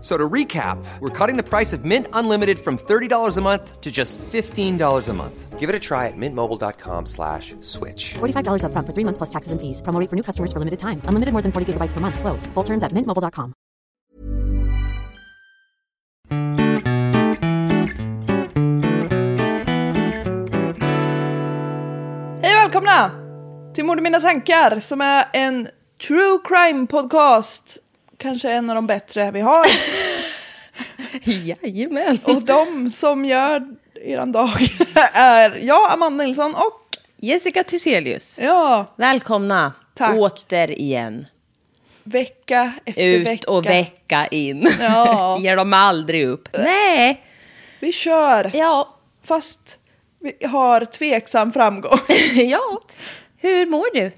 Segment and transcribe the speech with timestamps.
[0.00, 3.90] So to recap, we're cutting the price of Mint Unlimited from $30 a month to
[3.92, 5.58] just $15 a month.
[5.58, 8.14] Give it a try at mintmobile.com slash switch.
[8.14, 9.82] $45 upfront for three months plus taxes and fees.
[9.82, 11.02] Promo for new customers for limited time.
[11.04, 12.18] Unlimited more than 40 gigabytes per month.
[12.18, 12.46] Slows.
[12.54, 13.52] Full terms at mintmobile.com.
[22.42, 23.10] Hej och välkomna
[23.74, 25.68] till Mord i mina tankar som är en
[26.08, 27.78] true crime podcast.
[28.20, 29.66] Kanske en av de bättre vi har.
[31.22, 32.18] Jajamän.
[32.24, 33.62] och de som gör
[34.04, 34.50] eran dag
[35.14, 38.38] är jag, Amanda Nilsson och Jessica Thyselius.
[38.42, 40.16] ja, Välkomna Tack.
[40.16, 41.26] återigen.
[42.04, 43.50] vecka efter Ut vecka.
[43.50, 44.68] och vecka in.
[44.80, 45.38] Ja.
[45.40, 46.48] Ger dem aldrig upp.
[46.58, 47.24] Nej.
[47.80, 48.96] Vi kör, Ja.
[49.24, 49.78] fast
[50.20, 51.98] vi har tveksam framgång.
[52.34, 52.80] ja.
[53.36, 54.12] Hur mår du?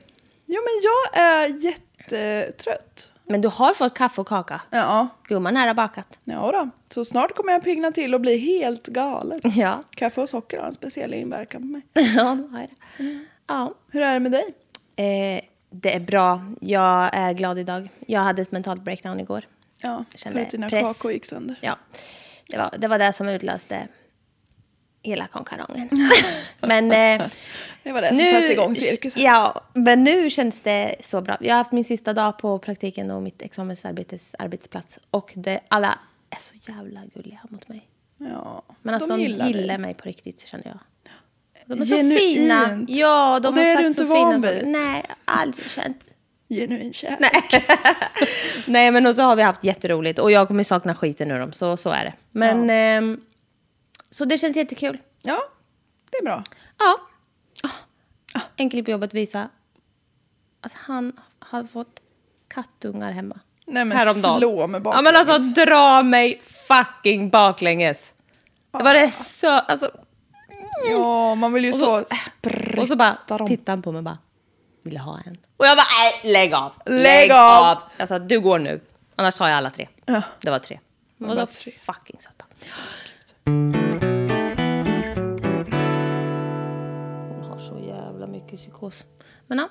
[0.47, 3.12] jo, men jag är jättetrött.
[3.33, 4.61] Men du har fått kaffe och kaka.
[4.71, 6.21] Ja, Gumman här har bakat.
[6.25, 6.71] ja då.
[6.95, 9.41] Så snart kommer jag pigna till och bli helt galen.
[9.45, 9.83] Ja.
[9.91, 11.83] Kaffe och socker har en speciell inverkan på mig.
[12.17, 12.69] ja, det har det.
[13.47, 13.75] Ja.
[13.91, 14.55] Hur är det med dig?
[14.97, 16.41] Eh, det är bra.
[16.61, 17.89] Jag är glad idag.
[18.07, 19.45] Jag hade ett mentalt breakdown igår.
[19.81, 20.97] Ja, för att dina press.
[20.99, 21.57] kakor gick sönder.
[21.61, 21.79] Ja,
[22.49, 23.89] det var det, var det som utlöste
[25.03, 25.89] hela konkarongen.
[26.61, 27.27] Men eh,
[27.83, 29.23] Det var det som satte igång cirkusen.
[29.23, 31.37] Ja, men nu känns det så bra.
[31.41, 34.99] Jag har haft min sista dag på praktiken och mitt examensarbetes arbetsplats.
[35.11, 35.99] Och det, alla
[36.31, 37.89] är så jävla gulliga mot mig.
[38.19, 39.79] Ja, Men alltså de, gillar gillar, dig.
[39.79, 40.79] mig på riktigt känner jag.
[41.67, 42.21] De är så Genuint.
[42.21, 42.85] fina.
[42.89, 44.67] Ja, de Och det har är sagt du inte så van fina vid.
[44.69, 46.05] Nej, aldrig känt.
[46.49, 47.21] Genuin kärlek.
[47.53, 47.63] Nej.
[48.67, 50.19] Nej, men och så har vi haft jätteroligt.
[50.19, 52.13] Och jag kommer sakna skiten ur dem, så, så är det.
[52.31, 53.21] Men, ehm,
[54.13, 54.99] så det känns jättekul.
[55.21, 55.43] Ja,
[56.11, 56.45] det är bra.
[56.79, 56.97] Ja.
[58.35, 59.49] Ah, En kille på jobbet visar
[60.61, 62.01] att han har fått
[62.49, 63.39] kattungar hemma.
[63.67, 64.39] Nej men Häromdagen.
[64.39, 65.05] slå Ja baklänges.
[65.13, 68.15] men alltså dra mig fucking baklänges.
[68.79, 69.91] Det var det så, alltså.
[70.91, 73.49] Ja, man vill ju Och så, så- sprätta Och så bara dem.
[73.49, 74.19] tittade han på mig och bara,
[74.83, 75.39] vill du ha en?
[75.57, 76.73] Och jag bara, nej lägg av.
[76.87, 77.83] Lägg av.
[77.97, 78.81] Jag sa, du går nu.
[79.17, 79.89] Annars tar jag alla tre.
[80.05, 80.23] Ja.
[80.41, 80.81] Det var tre.
[81.19, 81.73] De var så tre.
[81.73, 82.45] fucking söta.
[88.33, 89.07] Mycket psykos.
[89.47, 89.69] Men ja.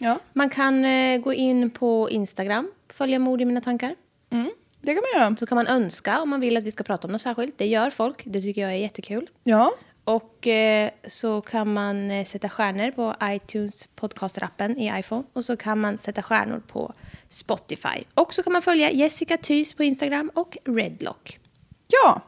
[0.00, 3.94] Ja, Man kan eh, gå in på Instagram, följa mord i mina tankar.
[4.30, 4.50] mm,
[4.80, 5.36] det kan man göra.
[5.36, 7.58] Så kan man önska om man vill att vi ska prata om något särskilt.
[7.58, 9.30] Det gör folk, det tycker jag är jättekul.
[9.44, 9.72] Ja,
[10.04, 15.22] Och eh, så kan man eh, sätta stjärnor på iTunes podcaster-appen i iPhone.
[15.32, 16.94] Och så kan man sätta stjärnor på
[17.28, 18.04] Spotify.
[18.14, 21.38] Och så kan man följa Jessica Thys på Instagram och Redlock.
[21.86, 22.20] ja.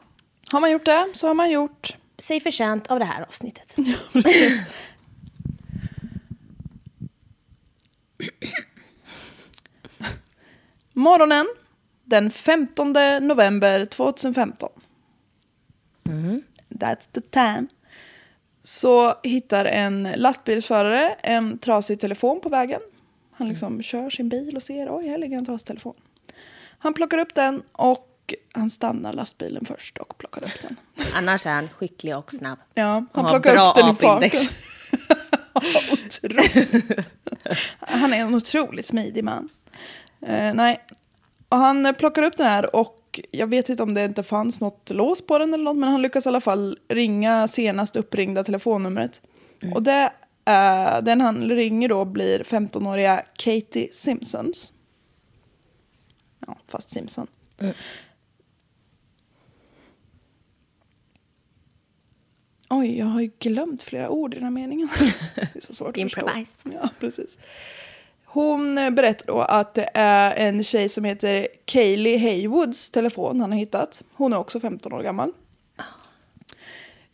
[0.53, 1.95] Har man gjort det så har man gjort.
[2.21, 3.75] Säg förtjänt av det här avsnittet.
[10.93, 11.47] Morgonen
[12.03, 14.69] den 15 november 2015.
[16.69, 17.67] That's the time.
[18.63, 22.81] Så hittar en lastbilsförare en trasig telefon på vägen.
[23.31, 25.95] Han liksom kör sin bil och ser, oj här ligger en trasig telefon.
[26.79, 28.10] Han plockar upp den och
[28.51, 30.75] han stannar lastbilen först och plockar upp den.
[31.13, 32.59] Annars är han skicklig och snabb.
[32.73, 34.29] Ja, han Och plockar upp den i farten.
[37.79, 39.49] Han är en otroligt smidig man.
[40.21, 40.81] Eh, nej,
[41.49, 44.89] och han plockar upp den här och jag vet inte om det inte fanns något
[44.89, 49.21] lås på den eller något, men han lyckas i alla fall ringa senast uppringda telefonnumret.
[49.73, 50.11] Och det
[50.45, 54.71] Eh, den han ringer då blir 15-åriga Katie Simpsons.
[56.47, 57.27] Ja, fast Simpson.
[62.73, 64.89] Oj, jag har ju glömt flera ord i den här meningen.
[65.35, 66.21] Det är så svårt att förstå.
[66.21, 66.51] Improvise.
[66.63, 67.37] Ja, precis.
[68.25, 73.59] Hon berättar då att det är en tjej som heter Kaylee Haywoods telefon han har
[73.59, 74.03] hittat.
[74.13, 75.31] Hon är också 15 år gammal.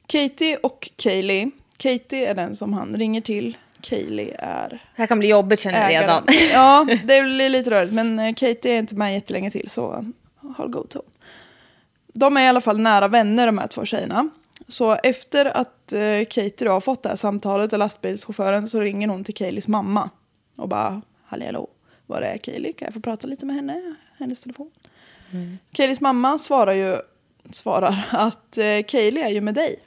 [0.08, 1.52] Katie och Kaylee.
[1.78, 3.58] Katie är den som han ringer till.
[3.82, 6.24] Kaylee är Det här kan bli jobbigt känner jag redan.
[6.54, 7.94] Ja, det blir lite rörigt.
[7.94, 10.06] Men eh, Katie är inte med jättelänge till så
[10.58, 11.04] håll god ton.
[12.14, 14.30] De är i alla fall nära vänner de här två tjejerna.
[14.68, 19.08] Så efter att eh, Katie då har fått det här samtalet av lastbilschauffören så ringer
[19.08, 20.10] hon till Kayleys mamma.
[20.56, 21.70] Och bara, hallå, hallå,
[22.06, 22.74] var är Kaylee?
[22.74, 23.96] Kan jag få prata lite med henne?
[24.18, 24.72] Hennes telefon.
[25.72, 26.98] Kayleys mamma svarar ju
[27.52, 29.80] svarar att eh, Kaylee är ju med dig.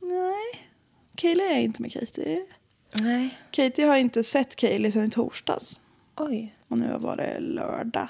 [0.00, 0.68] Nej,
[1.14, 2.46] Kaylee är inte med Katie.
[2.92, 3.38] Nej.
[3.50, 5.80] Katie har inte sett Kaylee sedan i torsdags.
[6.16, 6.56] Oj.
[6.68, 8.08] Och nu var det lördag.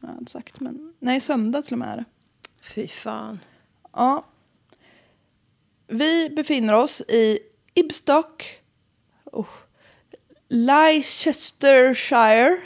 [0.00, 1.88] Jag sagt, men nej, söndag till och med.
[1.88, 2.04] är det.
[2.60, 3.38] Fy fan.
[3.92, 4.24] Ja.
[5.88, 7.38] Vi befinner oss i
[7.74, 8.58] Ibstock.
[9.24, 9.46] Oh.
[10.48, 12.56] Leicestershire.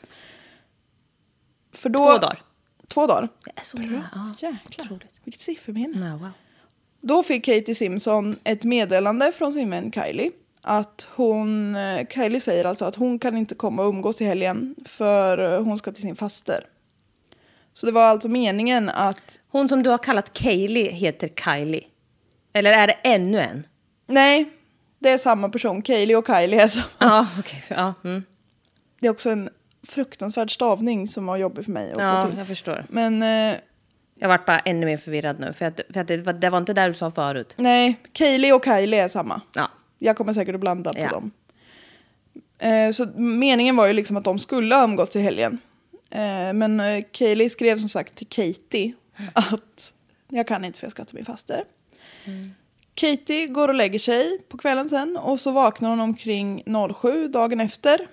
[1.72, 2.42] För då, Två dagar.
[2.88, 3.28] Två dagar.
[3.44, 4.02] Det är så bra.
[4.14, 4.34] Ja.
[4.38, 5.20] Jäklar, otroligt.
[5.24, 6.06] vilket sifferminne.
[6.06, 6.30] Ja, wow.
[7.00, 10.30] Då fick Katie Simpson ett meddelande från sin vän Kylie.
[10.62, 14.74] Att hon, eh, Kylie säger alltså att hon kan inte komma och umgås i helgen
[14.86, 16.66] för eh, hon ska till sin faster.
[17.74, 21.84] Så det var alltså meningen att, Hon som du har kallat Kaylee heter Kylie.
[22.52, 23.66] Eller är det ännu en?
[24.06, 24.50] nej,
[25.02, 25.82] det är samma person.
[25.82, 26.86] Kylie och Kylie är samma.
[26.98, 27.62] Ja, okej.
[27.68, 28.22] Ja, mm.
[29.00, 29.48] Det är också en
[29.88, 32.38] fruktansvärd stavning som var jobbig för mig att ja få till.
[32.38, 32.84] jag förstår.
[32.88, 33.56] Men eh,
[34.14, 35.52] Jag vart bara ännu mer förvirrad nu.
[35.52, 37.54] För, att, för att det, var- det var inte där du sa förut.
[37.56, 39.40] nej, Kylie och Kylie är samma.
[39.54, 39.68] Ja.
[39.98, 41.08] Jag kommer säkert att blanda på Ja.
[41.08, 41.30] dem.
[42.58, 45.58] Eh, så meningen var ju liksom att de skulle ha umgåtts i helgen.
[46.10, 48.92] Eh, men eh, Kaylee skrev som sagt till Katie
[49.32, 49.92] att
[50.28, 51.64] jag kan inte för jag ska till min faster.
[52.94, 56.64] Katie går och lägger sig på kvällen sen och så vaknar hon omkring
[57.00, 58.08] 07 dagen efter.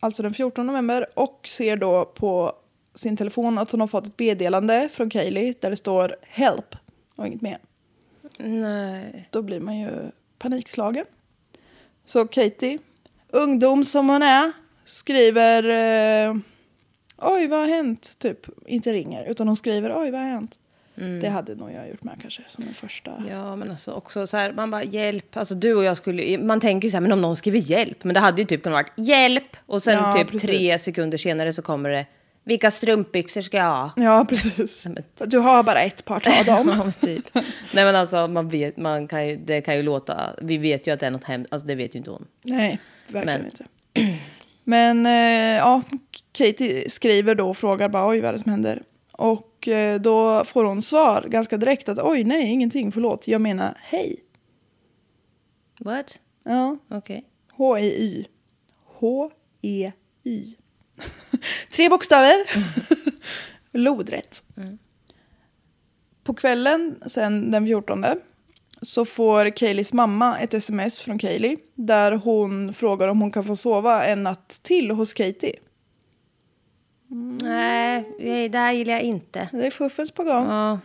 [0.00, 2.52] Alltså den 14 november och ser då på
[2.94, 6.76] sin telefon att hon har fått ett meddelande från Kaylee där det står help
[7.16, 7.58] och inget mer
[8.38, 9.28] Nej.
[9.30, 11.06] då blir man ju panikslagen.
[12.04, 12.78] Så Katie,
[13.28, 14.52] ungdom som hon är,
[14.84, 15.62] skriver
[16.28, 16.36] eh,
[17.16, 18.18] oj vad har hänt?
[18.18, 20.58] Typ, inte ringer, utan hon skriver oj vad har hänt?
[21.20, 23.22] Det hade nog jag gjort med kanske som en första.
[23.30, 25.36] Ja, men alltså också så här, man bara hjälp.
[25.36, 28.04] Alltså du och jag skulle, man tänker ju så här, men om någon skriver hjälp.
[28.04, 29.56] Men det hade ju typ kunnat vara hjälp.
[29.66, 30.50] Och sen Ja, typ precis.
[30.50, 32.06] tre sekunder senare så kommer det,
[32.44, 33.90] vilka strumpbyxor ska jag ha?
[33.96, 34.86] Ja, precis.
[35.26, 36.92] Du har bara ett par, ta dem.
[37.00, 37.34] Typ.
[37.72, 40.92] Nej men alltså man vet, man kan ju, det kan ju låta, vi vet ju
[40.92, 42.26] att det är något hemskt, alltså det vet ju inte hon.
[42.42, 42.78] Nej,
[43.08, 43.64] verkligen Men- inte.
[44.64, 45.82] Men eh, ja,
[46.32, 48.82] Katie skriver då och frågar bara oj vad är det som händer?
[49.16, 53.78] Och eh, då får hon svar ganska direkt att oj nej ingenting förlåt jag menar
[53.80, 54.16] hej.
[55.80, 56.20] What?
[56.44, 57.24] Ja, Okej.
[57.52, 58.26] H-E-Y.
[58.84, 60.54] H-E-Y.
[61.72, 62.36] Tre bokstäver.
[63.72, 64.44] Lodrätt.
[66.24, 68.04] På kvällen sen den 14
[68.82, 73.56] så får Kayleys mamma ett sms från Kaylee där hon frågar om hon kan få
[73.56, 75.56] sova en natt till hos Katie.
[77.08, 79.48] Nej, det här gillar jag inte.
[79.52, 80.46] Det är fuffens på gång.
[80.48, 80.78] Ja.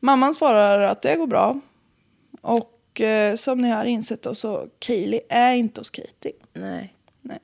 [0.00, 1.60] Mamman svarar att det går bra.
[2.40, 6.32] Och eh, som ni har insett då så Kaylee är inte hos Katie.
[6.54, 6.94] Nej.
[7.20, 7.38] Nej.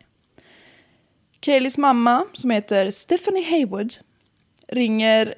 [1.40, 3.94] Kayleys mamma, som heter Stephanie Haywood,
[4.68, 5.34] ringer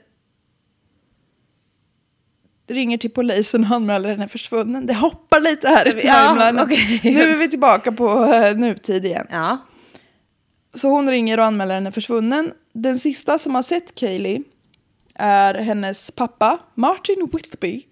[2.66, 4.86] ringer till polisen och anmäler henne försvunnen.
[4.86, 6.58] Det hoppar lite här i Ja, timeline.
[6.64, 7.00] okej.
[7.14, 9.26] Nu är vi tillbaka på eh, nutid igen.
[9.30, 9.58] Ja.
[10.74, 12.52] Så hon ringer och anmäler henne försvunnen.
[12.72, 14.42] Den sista som har sett Kaylee
[15.14, 17.82] är hennes pappa Martin Whitby.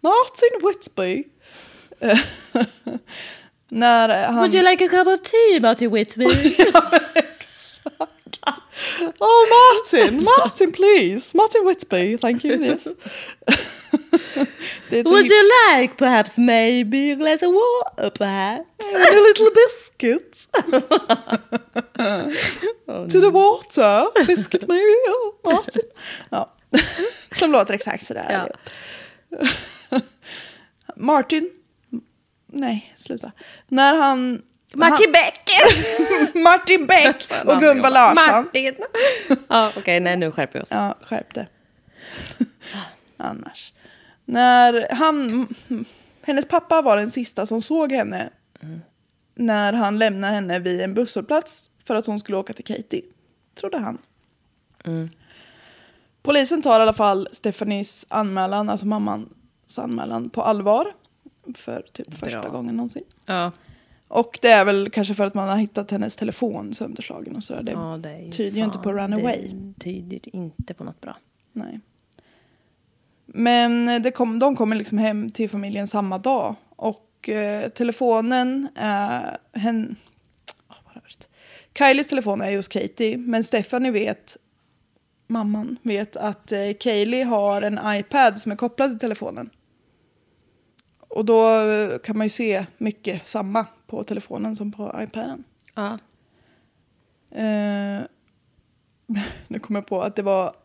[0.00, 1.24] Martin Whitby.
[3.68, 4.36] När han...
[4.36, 6.26] Would you like a cup of tea, Martin Whitby?
[9.20, 11.34] Oh Martin, Martin please.
[11.34, 12.62] Martin Whitby, thank you.
[12.62, 12.86] Yes.
[14.90, 18.66] Would you like perhaps maybe a glass of water perhaps?
[18.80, 20.46] a little biscuit.
[23.08, 24.06] to the water.
[24.26, 24.94] Biscuit maybe.
[25.08, 25.82] Oh, Martin.
[26.30, 26.46] Ja.
[27.38, 28.30] Som låter exakt sådär.
[28.30, 28.48] Ja.
[30.96, 31.50] Martin.
[32.46, 33.32] Nej, sluta.
[33.68, 34.42] När han...
[34.74, 35.50] Martin Beck!
[36.44, 38.44] Martin Beck och Gunvor Larsson.
[38.44, 38.74] Martin!
[39.48, 40.70] ja, okej, nej nu skärper vi oss.
[40.70, 41.46] Ja, skärp det.
[43.16, 43.72] Annars.
[44.24, 45.48] När han...
[46.22, 48.30] Hennes pappa var den sista som såg henne.
[49.34, 53.02] När han lämnade henne vid en busshållplats för att hon skulle åka till Katie.
[53.54, 53.98] Trodde han.
[56.22, 60.92] Polisen tar i alla fall Stephanies anmälan, alltså mammans anmälan, på allvar.
[61.54, 62.50] För typ första Bra.
[62.50, 63.04] gången någonsin.
[63.26, 63.52] Ja.
[64.08, 67.62] Och det är väl kanske för att man har hittat hennes telefon sönderslagen och sådär.
[67.62, 69.50] Det ja, det ju tyder ju inte på runaway.
[69.52, 71.16] Det tyder inte på något bra.
[71.52, 71.80] Nej.
[73.26, 76.54] Men det kom, de kommer liksom hem till familjen samma dag.
[76.76, 79.38] Och eh, telefonen är...
[79.52, 79.96] Hen,
[80.68, 80.76] oh?
[81.78, 83.16] Kylies telefon är hos Katie.
[83.16, 84.36] Men Stephanie vet,
[85.26, 89.50] mamman vet att eh, Kaylee har en iPad som är kopplad till telefonen.
[91.16, 95.44] Och då kan man ju se mycket samma på telefonen som på iPaden.
[95.74, 95.98] Ja.
[97.30, 98.02] Eh,
[99.48, 100.56] nu kommer jag på att det var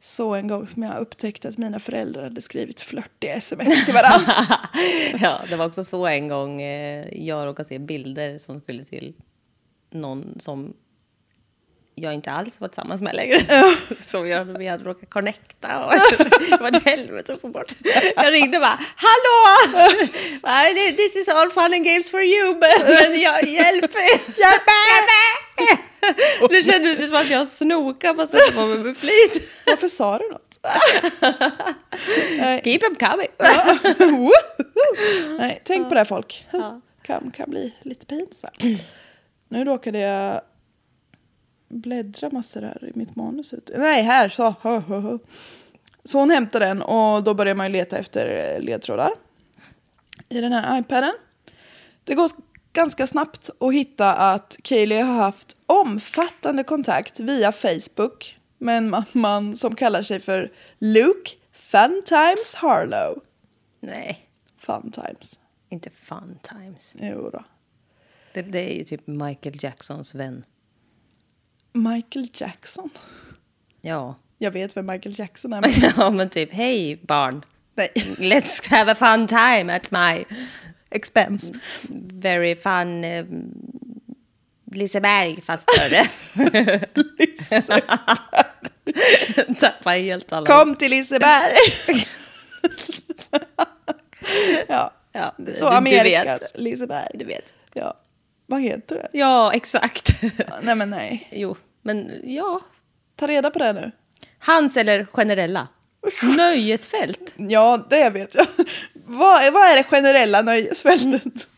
[0.00, 4.32] så en gång som jag upptäckte att mina föräldrar hade skrivit flörtiga sms till varandra.
[5.20, 9.14] ja, det var också så en gång eh, jag råkade se bilder som skulle till
[9.90, 10.74] någon som
[12.02, 13.40] jag inte alls var tillsammans med längre.
[14.00, 15.84] som jag, vi hade råkat connecta.
[15.84, 15.92] Och
[16.50, 17.72] det var ett helvete att få bort.
[18.16, 19.36] Jag ringde bara Hallå!
[20.96, 23.94] This is all fun and games for you, men, jag, hjälp!
[24.36, 25.08] Hjälp mig!
[26.50, 29.50] Det kändes som att jag snokade fast det var med flit.
[29.66, 30.58] Varför sa du något?
[32.64, 33.28] Keep them coming.
[35.38, 36.46] Nej, tänk på det folk.
[37.02, 38.82] Kan, kan bli lite pinsamt.
[39.48, 40.40] Nu råkade jag
[41.68, 43.52] bläddra massor här i mitt manus.
[43.52, 43.70] Ut.
[43.76, 44.54] Nej, här så.
[46.04, 49.10] Så hon hämtar den och då börjar man ju leta efter eh, ledtrådar
[50.28, 51.12] i den här iPaden.
[52.04, 52.30] Det går
[52.72, 59.04] ganska snabbt att hitta att Kaylee har haft omfattande kontakt via Facebook med en ma-
[59.12, 63.22] man som kallar sig för Luke Funtimes Harlow.
[63.80, 64.18] Nej,
[64.58, 65.38] Funtimes.
[65.68, 66.94] inte fun times.
[67.00, 67.44] Jo då.
[68.34, 70.44] Det, det är ju typ Michael Jacksons vän.
[71.72, 72.90] Michael Jackson.
[73.80, 74.14] Ja.
[74.38, 75.60] Jag vet vem Michael Jackson är.
[75.60, 77.44] Men ja, men typ hej barn.
[77.74, 77.92] nej.
[78.18, 80.24] Let's have a fun time at my
[80.90, 81.52] Expense.
[82.14, 83.24] very fun eh,
[84.72, 86.04] Liseberg fast större.
[89.60, 90.46] Tappar helt alla.
[90.46, 91.56] Kom till Liseberg!
[94.68, 94.92] ja.
[95.12, 96.58] Ja, du- Så du Amerikas vet.
[96.60, 97.08] Liseberg.
[97.14, 97.52] Du vet.
[97.74, 97.94] Ja.
[98.50, 99.08] Vad heter det?
[99.12, 100.22] Ja, exakt.
[100.62, 101.28] Nej men nej.
[101.32, 102.60] jo, men ja.
[103.16, 103.92] Ta reda på det nu.
[104.38, 105.68] Hans eller generella?
[106.36, 107.34] Nöjesfält.
[107.36, 108.46] Ja, det vet jag.
[108.94, 111.48] vad, vad är det generella nöjesfältet?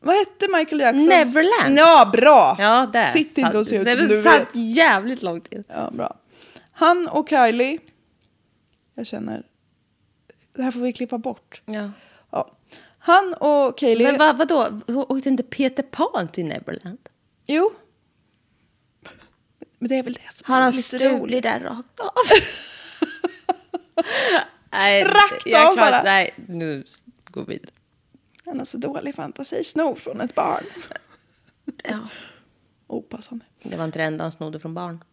[0.00, 1.08] Vad hette Michael Jacksons?
[1.08, 1.78] Neverland.
[1.78, 2.56] Ja, bra!
[2.58, 3.10] Ja, där.
[3.12, 4.48] Sitt inte och se ut som du satt vet.
[4.54, 5.64] jävligt långt in.
[5.68, 6.16] Ja, bra.
[6.72, 7.78] Han och Kylie.
[8.94, 9.42] Jag känner.
[10.56, 11.62] Det här får vi klippa bort.
[11.64, 11.90] Ja.
[13.08, 14.06] Han och Kylie.
[14.06, 14.80] Men vad, vadå?
[15.08, 16.98] Åkte inte Peter Pan till Neverland?
[17.46, 17.72] Jo.
[19.78, 22.08] Men det är väl det som Har är han stulit där rakt av?
[24.72, 26.02] nej, Rakt jag av klarar- bara.
[26.02, 26.84] Nej, nu
[27.24, 27.70] går vi vidare.
[28.44, 29.64] Han har så dålig fantasi.
[29.64, 30.64] Sno från ett barn.
[31.84, 31.98] Ja.
[32.86, 33.44] Opassande.
[33.62, 35.04] Det var inte det enda han snodde från barn.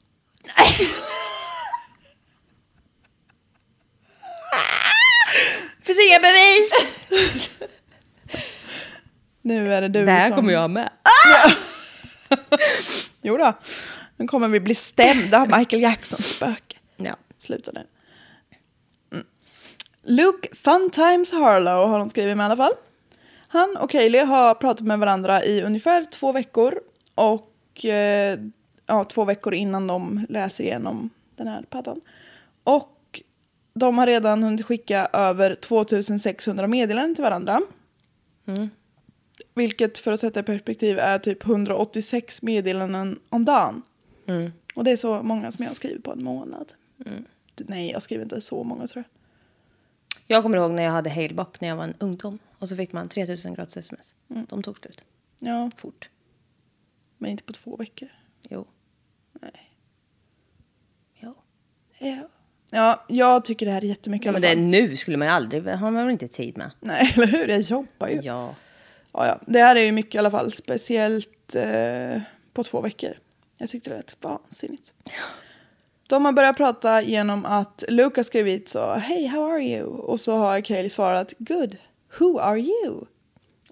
[5.83, 6.95] Finns inga bevis!
[9.45, 10.35] nu är det du Det här som...
[10.35, 10.89] kommer jag med.
[13.21, 13.53] Jo då.
[14.17, 16.77] Nu kommer vi bli stämda av Michael Jacksons spöke.
[16.97, 17.15] Ja.
[17.39, 17.87] Sluta nu.
[19.11, 19.25] Mm.
[20.03, 22.73] Luke Funtimes Harlow har de skrivit med i alla fall.
[23.47, 26.79] Han och Kaylee har pratat med varandra i ungefär två veckor.
[27.15, 28.39] Och eh,
[28.85, 32.01] ja, två veckor innan de läser igenom den här paddan.
[32.63, 33.21] Och
[33.73, 37.61] de har redan hunnit skicka över 2600 meddelanden till varandra.
[39.55, 43.81] Vilket för att sätta i perspektiv är typ 186 meddelanden om dagen.
[44.75, 46.74] Och det är så många som jag har skrivit på en månad.
[47.55, 49.12] Du, Nej, jag skriver inte så många tror jag.
[50.27, 52.39] Jag kommer ihåg när jag hade Halebop när jag var en ungdom.
[52.59, 54.15] Och så fick man 3000 gratis sms.
[54.27, 55.05] De tog slut
[55.39, 56.09] Ja, fort.
[57.17, 58.09] men inte på två veckor.
[58.50, 58.65] Jo.
[59.41, 59.71] Nej.
[61.19, 61.35] jo.
[62.00, 62.29] Ja.
[62.69, 65.33] Ja, jag tycker det här är jättemycket Ja, men det är nu skulle man ju
[65.33, 66.71] aldrig, har man väl inte tid med.
[66.79, 67.47] Nej, eller hur?
[67.47, 68.19] Jag jobbar ju.
[68.24, 68.55] Ja.
[69.15, 69.39] Ja, ja.
[69.45, 72.22] Det här är ju mycket i alla fall, speciellt eh,
[72.53, 73.13] på två veckor.
[73.57, 74.93] Jag tyckte det lät vansinnigt.
[76.07, 79.86] De har börjat prata genom att Luke har skrivit så, Hey, how are you?
[79.86, 81.77] Och så har Kaylee svarat, Good,
[82.19, 83.05] who are you?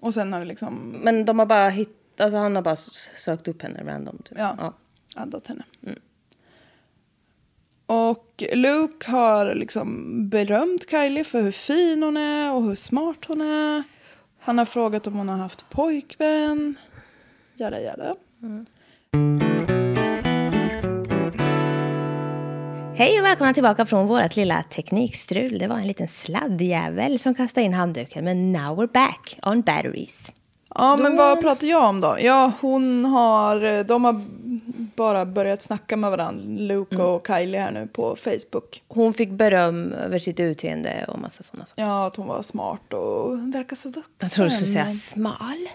[0.00, 3.48] Och sen har det liksom Men de har bara hittat, alltså han har bara sökt
[3.48, 4.18] upp henne random.
[4.24, 4.38] Typ.
[4.38, 4.74] ja,
[5.16, 5.64] addat henne.
[7.86, 13.40] Och Luke har liksom berömt Kylie för hur fin hon är och hur smart hon
[13.40, 13.82] är.
[14.44, 16.74] Han har frågat om hon har haft pojkvän.
[17.56, 18.14] Jada, jada.
[22.94, 25.58] Hej och välkomna tillbaka från vårt lilla teknikstrul.
[25.58, 28.24] Det var en liten sladdjävel som kastade in handduken.
[28.24, 30.32] Men now we're back on batteries.
[30.74, 32.16] Ja, men vad pratar jag om då?
[32.20, 34.24] Ja, hon har, de har
[34.96, 38.82] bara börjat snacka med varandra, Luke och Kylie här nu på Facebook.
[38.88, 41.82] Hon fick beröm över sitt utseende och massa sådana saker.
[41.82, 44.12] Ja, att hon var smart och verkar så vuxen.
[44.18, 45.68] Jag tror du skulle säga smal.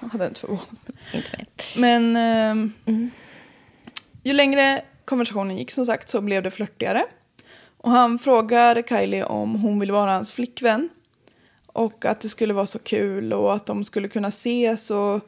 [0.00, 0.68] Jag hade inte förvånat.
[1.14, 1.46] Inte mer.
[1.76, 2.72] Men ehm,
[4.22, 7.04] ju längre konversationen gick som sagt så blev det flörtigare.
[7.76, 10.88] Och han frågar Kylie om hon vill vara hans flickvän.
[11.72, 14.90] Och att det skulle vara så kul och att de skulle kunna ses.
[14.90, 15.20] Och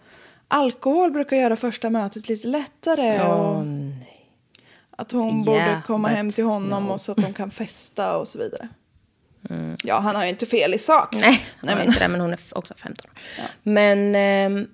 [0.48, 3.22] alkohol brukar göra första mötet lite lättare.
[3.22, 4.30] Och nej.
[4.90, 6.92] att hon Yeah, borde komma hem till honom no.
[6.92, 8.68] och så att de kan festa och så vidare.
[9.82, 11.14] Ja, han har ju inte fel i sak.
[11.20, 13.18] Nej, han var men, inte det, men hon är också 15 år.
[13.62, 14.14] Men...
[14.14, 14.66] ehm,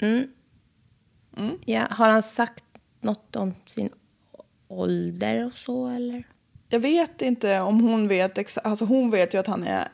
[0.00, 0.26] mm.
[1.64, 2.64] Ja, har han sagt
[3.00, 3.90] något om sin
[4.68, 6.24] ålder och så, eller?
[6.72, 8.66] jag vet inte om hon vet exakt.
[8.66, 9.88] Alltså hon vet ju att han är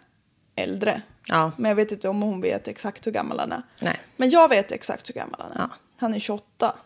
[0.62, 1.02] äldre.
[1.28, 1.52] Ja.
[1.56, 3.62] Men jag vet inte om hon vet exakt hur gammal han är.
[3.80, 4.00] Nej.
[4.16, 5.58] Men jag vet exakt hur gammal han är.
[5.58, 5.70] Ja.
[5.96, 6.76] Han är 28.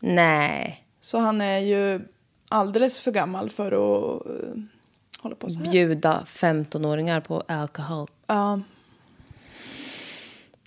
[0.00, 0.84] Nej.
[1.00, 2.00] Så han är ju
[2.48, 4.62] alldeles för gammal för att uh,
[5.18, 5.70] hålla på så här.
[5.70, 8.06] Bjuda 15-åringar på alkohol.
[8.26, 8.60] Ja.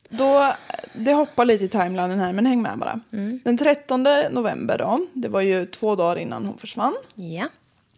[0.09, 0.53] Då,
[0.93, 2.99] det hoppar lite i timelinen här, men häng med bara.
[3.43, 7.47] Den 13 november då, det var ju två dagar innan hon försvann, Ja.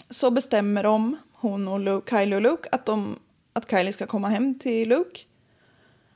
[0.09, 3.19] så så bestämmer de, hon och Luke, Kylie och Luke, att, de,
[3.57, 5.19] att Kylie ska komma hem till Luke.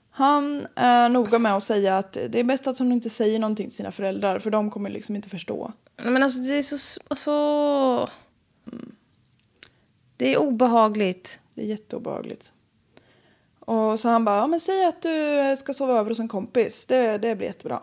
[0.10, 3.68] Han är noga med att säga att det är bäst att hon inte säger någonting
[3.68, 5.72] till sina föräldrar, för de kommer liksom inte förstå.
[5.98, 7.02] Men alltså, det är så...
[7.08, 8.10] Alltså...
[10.18, 11.40] Det är obehagligt.
[11.54, 12.54] Det är jätteobehagligt.
[13.60, 16.86] Och så han bara, ja men säg att du ska sova över hos en kompis.
[16.86, 17.82] Det, det blir jättebra.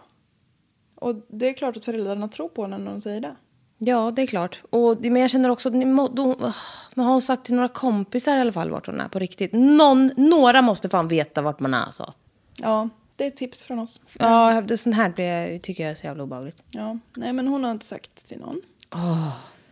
[0.95, 3.37] Och det är klart att föräldrarna tror på henne när de säger det.
[3.79, 4.63] Ja, det är klart.
[4.71, 6.55] Och, men jag känner också åh,
[6.95, 9.53] men har hon sagt till några kompisar i alla fall vart hon är på riktigt?
[9.53, 12.15] Någon, några måste fan veta vart man är alltså.
[12.57, 14.01] Ja, det är ett tips från oss.
[14.19, 16.63] Ja, det sånt här blir, tycker jag är så jävla obehagligt.
[16.71, 18.61] Ja, nej men hon har inte sagt till någon.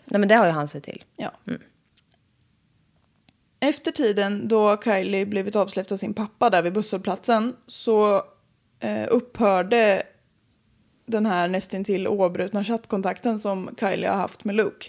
[0.04, 1.04] Nej, men det har ju han sett till.
[1.16, 1.32] Ja.
[3.60, 8.22] Efter tiden då Kylie blivit avsläppt av sin pappa där vid busshållplatsen så
[8.80, 10.02] eh, upphörde
[11.06, 14.88] den här nästintill oavbrutna chattkontakten som Kylie har haft med Luke.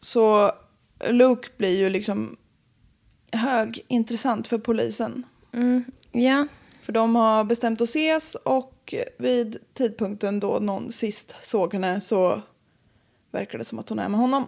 [0.00, 0.52] Så
[1.08, 2.36] Luke blir ju liksom
[3.32, 5.26] högintressant för polisen.
[6.12, 6.46] Ja.
[6.82, 12.42] För de har bestämt att ses och vid tidpunkten då någon sist såg henne så
[13.30, 14.46] verkar det som att hon är med honom.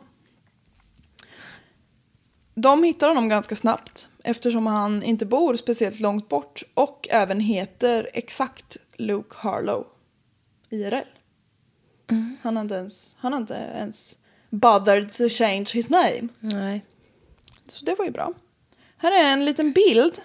[2.55, 8.11] De hittar honom ganska snabbt eftersom han inte bor speciellt långt bort och även heter
[8.13, 9.87] exakt Luke Harlow
[10.71, 11.05] IRL.
[12.43, 14.17] Han, har inte ens, han har inte ens
[14.51, 16.29] bothered to change his name.
[16.41, 16.85] Nej.
[17.67, 18.33] Så det var ju bra.
[18.97, 20.23] Här är en liten bild.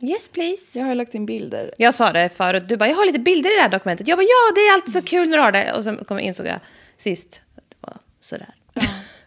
[0.00, 0.78] Yes, please.
[0.78, 1.70] Jag har ju lagt in bilder.
[1.78, 2.68] Jag sa det förut.
[2.68, 4.08] Du bara, jag har lite bilder i det här dokumentet.
[4.08, 5.72] Jag bara, ja, det är alltid så kul när du har det.
[5.72, 6.60] Och sen kom, insåg jag
[6.96, 8.54] sist att det var sådär.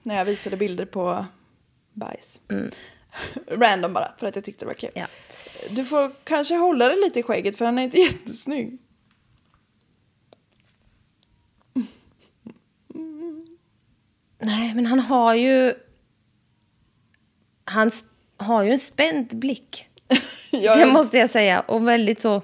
[0.04, 1.26] När jag visade bilder på
[1.93, 2.41] bajs.
[3.47, 4.91] Random bara, för att jag tyckte det var kul.
[4.93, 5.08] Ja.
[5.69, 8.78] Du får kanske hålla det lite i skägget för han är inte jättesnygg.
[14.39, 15.74] Nej, men han har ju...
[17.65, 17.91] Han
[18.38, 19.88] har ju en spänd blick.
[20.52, 21.60] Jag Det måste jag säga.
[21.60, 22.41] Och väldigt så...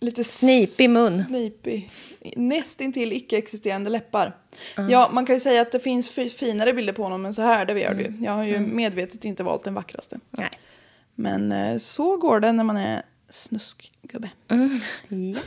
[0.00, 1.24] lite Snipig mun.
[1.24, 1.90] Snipig.
[2.36, 4.36] Nästintill icke-existerande läppar.
[4.90, 7.42] Ja, man kan ju säga att det finns fi- finare bilder på honom än så
[7.42, 8.24] här, det gör det ju.
[8.24, 10.20] Jag har ju medvetet inte valt den vackraste.
[10.30, 10.50] Nej.
[11.14, 14.30] Men eh, så går det när man är snuskgubbe.
[15.08, 15.40] Ja.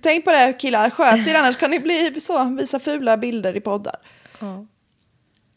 [0.00, 3.60] Tänk på det killar, sköt er annars kan ni bli så, visa fula bilder i
[3.60, 3.96] poddar.
[4.40, 4.66] Ja.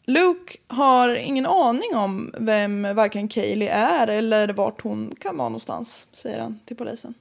[0.04, 6.08] Luke har ingen aning om vem varken Kaylee är eller vart hon kan vara någonstans,
[6.12, 7.14] säger han till polisen.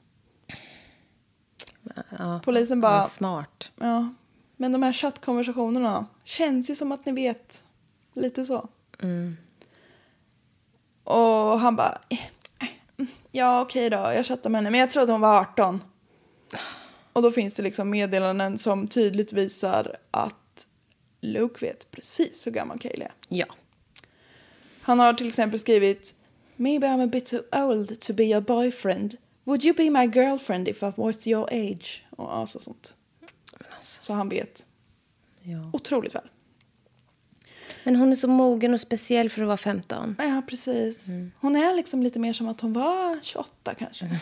[2.19, 2.41] Ja.
[2.43, 3.71] Polisen bara, smart.
[3.79, 4.13] ja,
[4.57, 7.63] men de här chattkonversationerna känns ju som att ni vet
[8.13, 8.69] lite så.
[11.05, 12.19] Och han bara, eh,
[12.59, 15.81] eh, ja okej då, jag chattar med henne, men jag trodde hon var 18.
[17.13, 20.67] Och då finns det liksom meddelanden som tydligt visar att
[21.21, 23.13] Luke vet precis hur gammal Kaylee är.
[23.29, 23.45] Ja.
[24.81, 26.15] Han har till exempel skrivit
[26.55, 29.17] Maybe I'm a bit too old to be your boyfriend.
[29.43, 32.05] Would you be my girlfriend if I was your age?
[32.09, 32.93] Och alltså sånt.
[33.81, 34.65] Så han vet
[35.41, 35.69] ja.
[35.73, 36.29] otroligt väl.
[37.85, 40.15] Men hon är så mogen och speciell för att vara 15.
[40.19, 41.09] Ja, precis.
[41.39, 44.19] Hon är liksom lite mer som att hon var 28 kanske.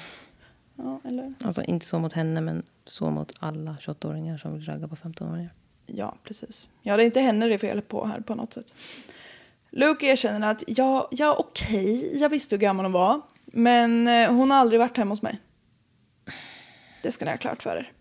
[0.76, 1.34] Ja, eller?
[1.44, 5.54] Alltså inte så mot henne, men så mot alla 28-åringar som vill ragga på 15-åringar.
[5.86, 6.70] Ja, precis.
[6.82, 8.74] Ja, det är inte henne det är fel på här på något sätt.
[9.70, 13.22] Luke erkänner att ja, ja okej, jag visste hur gammal hon var.
[13.46, 15.40] Men eh, hon har aldrig varit hemma hos mig.
[17.02, 17.92] Det ska ni ha klart för er.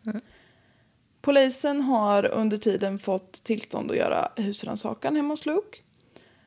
[1.23, 5.79] Polisen har under tiden fått tillstånd att göra husrannsakan hemma hos Luke.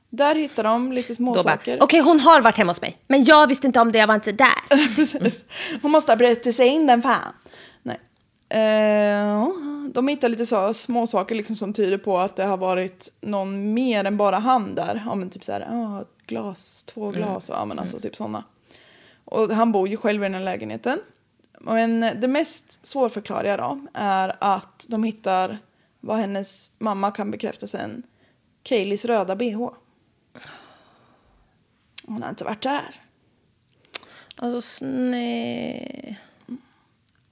[0.10, 1.84] Där hittar de lite småsaker.
[1.84, 4.16] okej hon har varit hemma hos mig, men jag visste inte om det, jag var
[4.16, 4.96] inte där.
[4.96, 5.46] Precis.
[5.82, 7.34] Hon måste ha brutit sig in den fan.
[7.84, 8.00] Nej.
[8.50, 9.48] Eh,
[9.94, 13.74] de hittar lite så små saker liksom som tyder på att det har varit någon
[13.74, 15.04] mer än bara han där.
[15.06, 18.44] Ja men typ så här, ett glas, två glas, ja men alltså typ sådana.
[19.26, 21.00] Och han bor ju själv i den här lägenheten.
[21.60, 25.58] Men det mest svårförklarliga då är att de hittar
[26.00, 28.04] vad hennes mamma kan bekräfta sen.
[28.64, 29.70] Kayleys röda bh.
[32.08, 33.02] Hon har inte varit där.
[34.36, 36.20] Alltså, nej.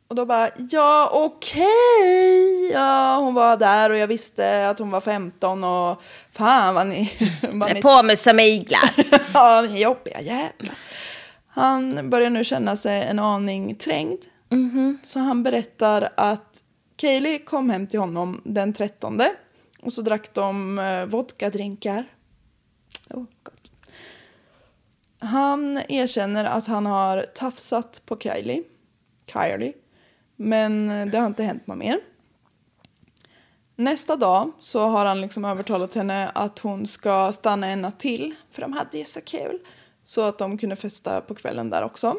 [0.08, 5.02] Och då bara, ja okej, ja hon var där och jag visste att hon var
[5.02, 7.12] 15 och fan vad ni,
[7.54, 8.92] vad ni, på mig som iglar.
[9.34, 10.76] ja, ni är jobbiga jävlar.
[11.56, 14.26] Han börjar nu känna sig en aning trängd.
[15.04, 16.63] Så han berättar att
[16.96, 19.22] Kaylee kom hem till honom den 13
[19.82, 22.06] och så drack de eh, vodkadrinkar.
[23.10, 23.72] Oh, gott.
[25.20, 28.63] Han erkänner att han har tafsat på Kylie.
[29.28, 29.74] Kylie.
[30.36, 32.00] Men det har inte hänt något mer.
[33.76, 38.36] Nästa dag så har han liksom övertalat henne att hon ska stanna en natt till.
[38.52, 39.60] För de hade ju så kul.
[40.04, 42.18] Så att de kunde festa på kvällen där också.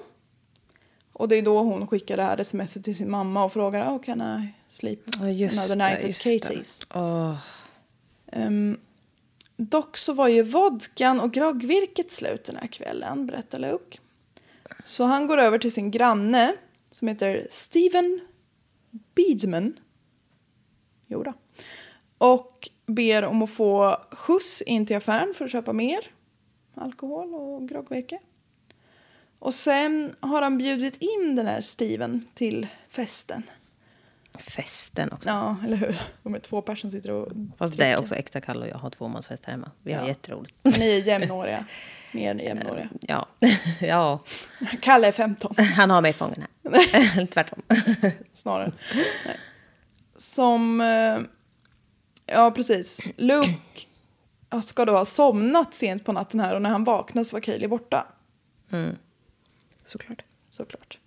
[1.12, 4.02] Och det är då hon skickar det här sms till sin mamma och frågar oh,
[4.02, 5.00] can I sleep
[5.32, 6.50] just another det, night at det.
[6.50, 6.84] Katie's.
[6.94, 7.36] Åh.
[8.32, 8.78] Ehm,
[9.56, 13.98] dock så var ju vodkan och groggvirket slut den här kvällen, berättar Luke.
[14.84, 16.54] Så han går över till sin granne
[16.90, 18.20] som heter Steven
[19.14, 19.78] Beedman.
[21.06, 21.32] Jo då.
[22.18, 26.13] Och ber om att få skjuts in till affären för att köpa mer
[26.74, 28.18] alkohol och groggvirke.
[29.38, 33.42] Och sen har han bjudit in den här Steven till festen.
[34.38, 35.28] Festen också.
[35.28, 36.02] Ja, eller hur?
[36.22, 38.02] De är två personer sitter och Fast det är dricker.
[38.02, 39.70] också extra kall och jag har tvåmansfest här hemma.
[39.82, 40.08] Vi har Ja.
[40.08, 40.60] jätteroligt.
[40.64, 41.64] Ni är jämnåriga.
[42.12, 42.88] Mer än jämnåriga.
[43.00, 43.26] Ja.
[43.80, 44.22] ja,
[44.80, 47.26] Kalle är 15 han har mig fången här.
[47.32, 47.62] Tvärtom.
[48.32, 48.72] snarare.
[49.26, 49.36] Nej.
[50.16, 51.18] Som, eh,
[52.36, 53.00] ja precis.
[53.16, 53.54] Luke
[54.62, 57.68] ska då ha somnat sent på natten här och när han vaknar så var Kaylee
[57.68, 58.06] borta.
[59.84, 60.24] Såklart.
[60.50, 60.98] Såklart.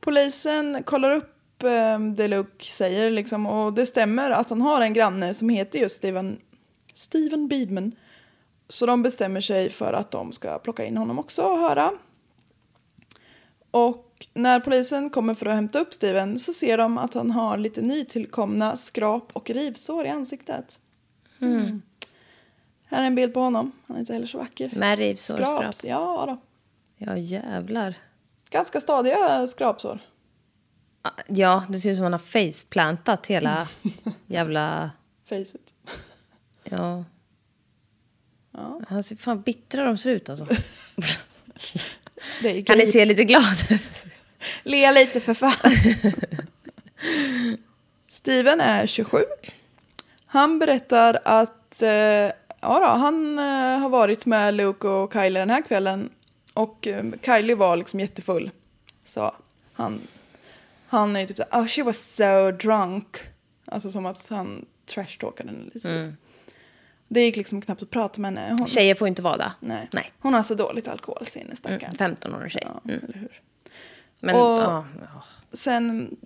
[0.00, 4.92] Polisen kollar upp eh, det Luke säger liksom, och det stämmer att han har en
[4.92, 6.38] granne som heter just Steven,
[6.94, 7.92] Steven Beedman.
[8.68, 11.90] Så de bestämmer sig för att de ska plocka in honom också och höra.
[13.70, 17.58] Och när polisen kommer för att hämta upp Steven så ser de att han har
[17.58, 20.80] lite nytillkomna skrap och rivsår i ansiktet.
[21.40, 21.82] Mm.
[22.90, 23.72] Här är en bild på honom.
[23.86, 24.70] Han är inte heller så vacker.
[24.76, 25.58] Med rivsår och skrap.
[25.58, 26.38] Skraps, ja då.
[26.96, 27.94] Ja, jävlar.
[28.50, 29.98] Ganska stadiga skrapsår.
[31.26, 33.68] Ja, det ser ut som han har faceplantat hela
[34.26, 34.90] jävla...
[35.28, 35.74] Facet.
[36.64, 37.04] Ja.
[38.52, 38.80] Ja.
[38.88, 40.46] Han ser fan bittra de ser ut alltså.
[42.42, 43.82] Det är Kan ni se lite glad ut?
[44.62, 45.72] Le lite för fan.
[48.08, 49.18] Steven är 27.
[50.26, 55.50] Han berättar att eh, ja då, han eh, har varit med Luke och Kylie den
[55.50, 56.10] här kvällen.
[56.54, 58.50] Och eh, Kylie var liksom jättefull.
[59.04, 59.34] Så
[59.72, 60.00] han,
[60.86, 63.16] han är ju typ så oh she was so drunk.
[63.64, 66.12] Alltså som att han trashtalkade henne lite.
[67.08, 68.56] Det gick liksom knappt att prata med henne.
[68.58, 69.52] Hon, Tjejer får inte vara där.
[69.60, 69.88] nej.
[69.92, 70.12] Nej.
[70.18, 71.82] Hon har så dåligt alkoholsinne stackarn.
[71.84, 72.62] Mm, 15 år tjej.
[72.66, 73.04] Ja, Mm.
[73.04, 73.40] eller hur.
[74.20, 75.22] Men, Och- ja, ja.
[75.52, 76.16] Sen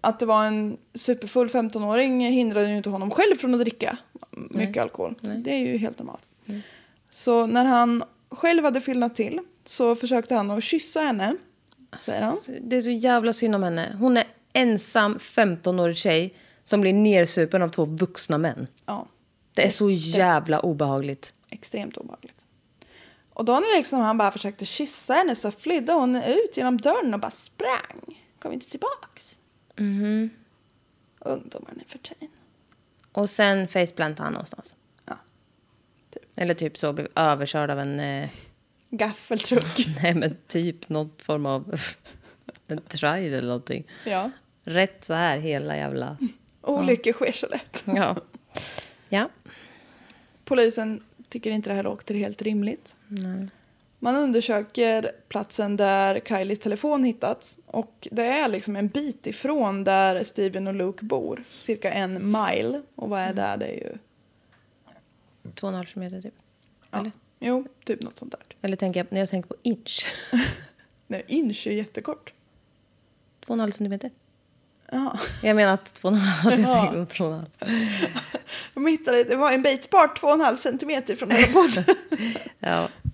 [0.00, 3.96] att det var en superfull 15-åring hindrade ju inte honom själv från att dricka
[4.30, 5.14] mycket alkohol.
[5.44, 6.28] Det är ju helt normalt.
[7.10, 11.36] Så när han själv hade fyllnat till så försökte han att kyssa henne,
[12.00, 12.38] säger han.
[12.62, 13.96] Det är så jävla synd om henne.
[14.00, 16.34] Hon är ensam 15-årig tjej
[16.64, 18.66] som blir nersupen av två vuxna män.
[18.86, 19.06] Ja,
[19.54, 21.32] Det är så jävla obehagligt.
[21.50, 22.44] extremt obehagligt.
[23.32, 27.14] Och då när liksom han bara försökte kyssa henne så flydde hon ut genom dörren
[27.14, 28.20] och bara sprang.
[28.38, 29.37] Kom inte tillbaks.
[29.78, 30.30] Mhm.
[31.18, 32.28] Ungdomar nu för tiden.
[33.12, 34.74] Och sen faceplantade han någonstans.
[35.04, 35.18] Ja.
[36.36, 38.00] Eller typ så, blev överkörd av en...
[38.00, 38.28] Eh,
[38.90, 39.86] Gaffeltruck.
[40.02, 41.80] nej men typ någon form av...
[42.66, 43.84] en trail eller någonting.
[44.04, 44.30] ja.
[44.64, 46.16] Rätt så här hela jävla...
[46.62, 47.84] Olyckor sker så lätt.
[47.86, 48.16] Ja.
[49.08, 49.30] Ja.
[50.44, 52.96] Polisen tycker inte det här låter helt rimligt.
[53.98, 57.56] Man undersöker platsen där Kylies telefon hittats.
[57.66, 61.44] Och det är liksom en bit ifrån där Steven och Luke bor.
[61.60, 62.82] Cirka en mile.
[62.94, 63.56] Och vad är det?
[63.58, 63.98] Det är ju...
[65.54, 66.34] Två och en halv kilometer typ.
[66.90, 66.98] Ja.
[66.98, 67.12] Eller?
[67.38, 68.40] Jo, typ något sånt där.
[68.62, 70.06] Eller tänker jag, när jag tänker på inch.
[71.06, 72.32] Nej, inch är jättekort.
[73.40, 74.10] Två och en halv centimeter.
[74.92, 75.18] Jaha.
[75.42, 76.60] Jag menar att två och en halv.
[76.60, 76.92] Jag Ja.
[76.92, 77.50] på två och en halv.
[78.74, 81.52] De hittade, det var en bit bort, två och en halv centimeter från där de
[81.52, 81.84] bodde.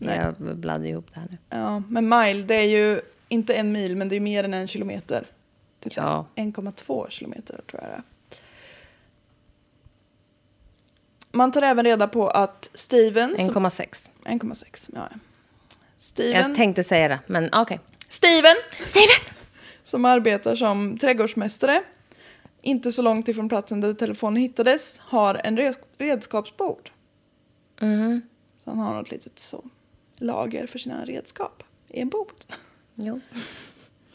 [0.04, 1.38] Ja, jag blandar ihop det här nu.
[1.50, 4.66] ja, men mile, det är ju inte en mil, men det är mer än en
[4.66, 5.26] kilometer.
[5.80, 6.26] Typ Ja.
[6.34, 8.02] 1,2 kilometer tror jag det är.
[11.32, 13.38] Man tar även reda på att Steven...
[13.38, 14.08] som- 1,6.
[14.24, 14.90] 1,6.
[14.94, 15.08] Ja.
[15.98, 17.80] Steven, Jag tänkte säga det, men okej.
[18.08, 18.54] Steven!
[18.86, 19.34] Steven!
[19.84, 21.82] Som arbetar som trädgårdsmästare.
[22.62, 24.98] Inte så långt ifrån platsen där telefonen hittades.
[24.98, 26.90] Har en red- redskapsbord.
[28.64, 29.64] Så han har något litet så,
[30.16, 32.44] lager för sina redskap i en bod.
[32.94, 33.20] Jo.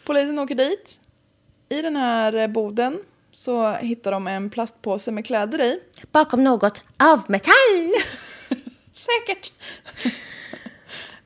[0.05, 0.99] Polisen åker dit.
[1.69, 2.99] I den här boden
[3.31, 5.79] så hittar de en plastpåse med kläder i.
[6.11, 7.93] Bakom något av metall.
[8.93, 9.53] Säkert!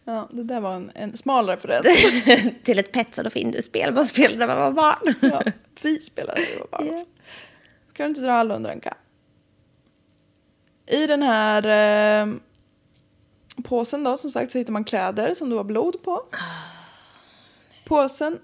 [0.04, 1.88] ja, det där var en, en smal referens.
[2.64, 5.14] Till ett Petsson och Findus-spel man spelade när man var barn.
[5.22, 6.86] ja, vi spelade det var bara.
[6.86, 7.06] Ja.
[7.94, 8.94] Ska du inte dra alla under en kam?
[10.88, 11.64] I den här
[12.22, 12.34] eh,
[13.64, 16.22] påsen då, som sagt, så hittar man kläder som det var blod på.
[17.86, 18.40] Påsen...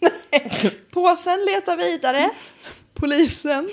[0.90, 2.30] Påsen letar vidare.
[2.94, 3.68] Polisen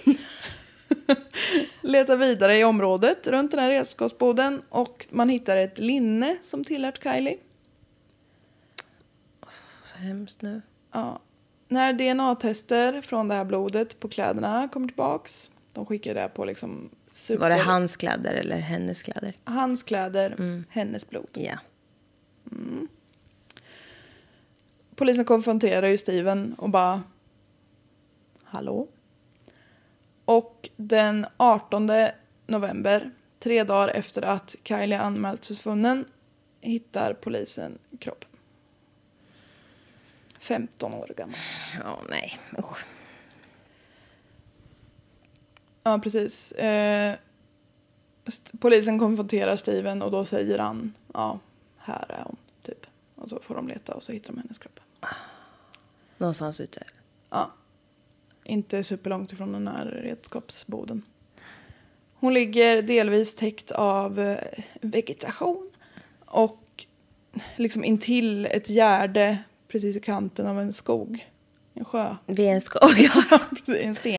[1.81, 7.03] letar vidare i området runt den här redskapsboden och man hittar ett linne som tillhört
[7.03, 7.37] Kylie.
[9.85, 10.61] Så hemskt nu.
[10.91, 11.19] Ja.
[11.67, 16.89] När DNA-tester från det här blodet på kläderna kommer tillbaks, de skickar det på liksom
[17.11, 17.39] super...
[17.39, 19.33] Var det hans kläder eller hennes kläder?
[19.43, 21.29] Hans kläder, hennes blod.
[21.33, 21.57] Ja.
[24.95, 27.03] Polisen konfronterar ju Steven och bara...
[28.43, 28.87] Hallå?
[30.25, 31.89] Och den 18
[32.47, 36.05] november, tre dagar efter att Kylie anmälts försvunnen,
[36.61, 38.29] hittar polisen kroppen.
[40.39, 41.35] 15 år gammal.
[41.83, 42.39] Ja, nej.
[42.59, 42.85] Usch.
[45.83, 46.51] Ja, precis.
[46.51, 47.15] Eh,
[48.59, 51.39] polisen konfronterar Steven och då säger han ja,
[51.77, 52.85] här är hon, typ.
[53.15, 54.79] Och så får de leta och så hittar de hennes kropp.
[56.17, 56.83] Någonstans ute.
[57.29, 57.51] Ja.
[58.43, 61.03] Inte superlångt ifrån den här redskapsboden.
[62.13, 64.37] Hon ligger delvis täckt av eh,
[64.81, 65.69] vegetation
[66.25, 66.85] och
[67.55, 69.37] liksom intill ett gärde
[69.67, 71.29] precis i kanten av en skog.
[71.73, 72.15] En sjö.
[72.25, 72.89] Vid en skog.
[72.97, 73.39] Ja.
[73.49, 74.18] Precis, en sten.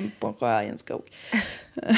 [0.00, 1.10] en på en sjö i en skog.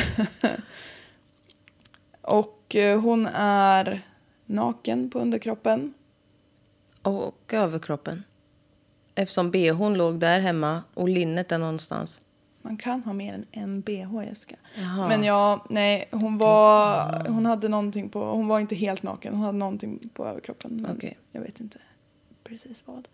[2.23, 4.07] och eh, hon är
[4.47, 5.95] naken på underkroppen.
[7.03, 8.25] Och överkroppen.
[9.15, 12.21] Eftersom bhn låg där hemma och linnet där någonstans.
[12.63, 14.57] Man kan ha mer än en bh, Jessica.
[14.75, 15.09] Jaha.
[15.09, 19.45] Men ja, nej, hon var, hon hade någonting på, hon var inte helt naken, hon
[19.45, 20.77] hade någonting på överkroppen.
[20.77, 21.19] Men Okej.
[21.33, 21.79] Jag vet inte
[22.45, 23.09] precis vad.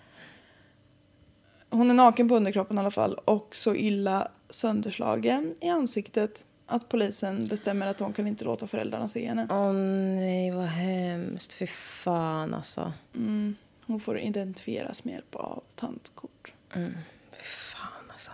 [1.70, 6.88] Hon är naken på underkroppen i alla fall och så illa sönderslagen i ansiktet att
[6.88, 9.46] polisen bestämmer att de kan inte låta föräldrarna se henne.
[9.50, 11.54] Åh nej, vad hemskt.
[11.54, 12.92] Fy fan alltså.
[13.14, 13.56] Mm.
[13.86, 16.52] Hon får identifieras med hjälp av tantkort.
[16.74, 18.30] Fy fan alltså.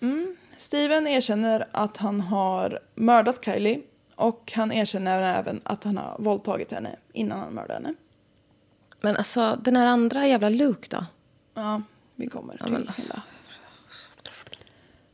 [0.00, 0.36] Mm.
[0.56, 3.80] Steven erkänner att han har mördat Kylie
[4.14, 7.94] och han erkänner även att han har våldtagit henne innan han mördade henne.
[9.00, 11.04] Men alltså, den här andra jävla Luke då?
[11.54, 11.82] Ja,
[12.14, 13.12] vi kommer till men alltså.
[13.12, 13.22] hela.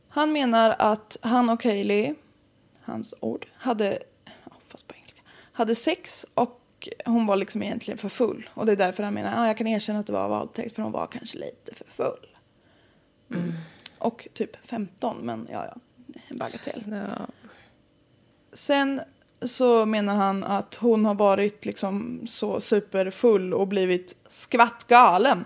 [0.09, 2.15] Han menar att han och Kylie,
[2.81, 5.21] hans ord, hade, ja, fast på engelska,
[5.51, 8.49] hade sex och hon var liksom egentligen för full.
[8.53, 10.81] Och det är därför han menar, ja, jag kan erkänna att det var våldtäkt för
[10.81, 12.37] hon var kanske lite för full.
[13.31, 13.53] Mm.
[13.97, 15.81] Och typ 15, men ja, ja,
[16.27, 16.83] en bagatell.
[16.91, 17.27] Ja.
[18.53, 19.01] Sen
[19.41, 25.45] så menar han att hon har varit liksom så superfull och blivit skvattgalen.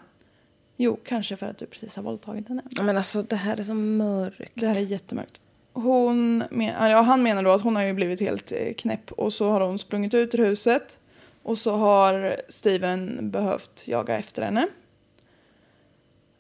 [0.77, 2.61] Jo, kanske för att du precis har våldtagit henne.
[2.81, 4.51] Men alltså, det här är så mörkt.
[4.53, 5.41] Det här är jättemörkt.
[5.73, 9.33] Hon men, ja, han menar då att hon har ju blivit helt eh, knäpp och
[9.33, 10.99] så har hon sprungit ut ur huset
[11.43, 14.67] och så har Steven behövt jaga efter henne.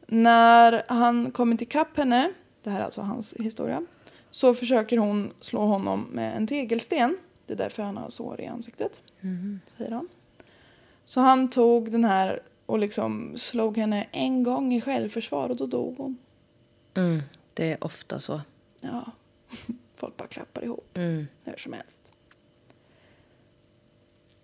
[0.07, 2.31] När han kommit ikapp henne,
[2.63, 3.85] det här är alltså hans historia,
[4.31, 7.17] så försöker hon slå honom med en tegelsten.
[7.51, 9.01] Det är därför han har sår i ansiktet,
[9.77, 10.07] säger han.
[11.05, 15.65] Så han tog den här och liksom slog henne en gång i självförsvar och då
[15.65, 16.17] dog hon.
[16.93, 17.21] Mm,
[17.53, 18.41] det är ofta så.
[18.81, 19.05] Ja,
[19.93, 21.27] folk bara klappar ihop Mm.
[21.45, 22.11] hur som helst.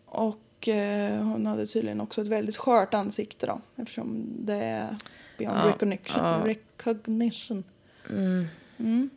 [0.05, 4.97] Och eh, hon hade tydligen också ett väldigt skört ansikte då eftersom det är
[5.37, 6.23] beyond Ja, recognition.
[6.23, 6.43] ja.
[6.45, 7.63] recognition.
[8.09, 9.09] Mm.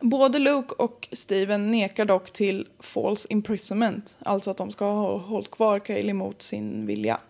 [0.00, 4.18] Både Luke och Steven nekar dock till false imprisonment.
[4.18, 7.20] Alltså att de ska ha hållit kvar Kaylee mot sin vilja.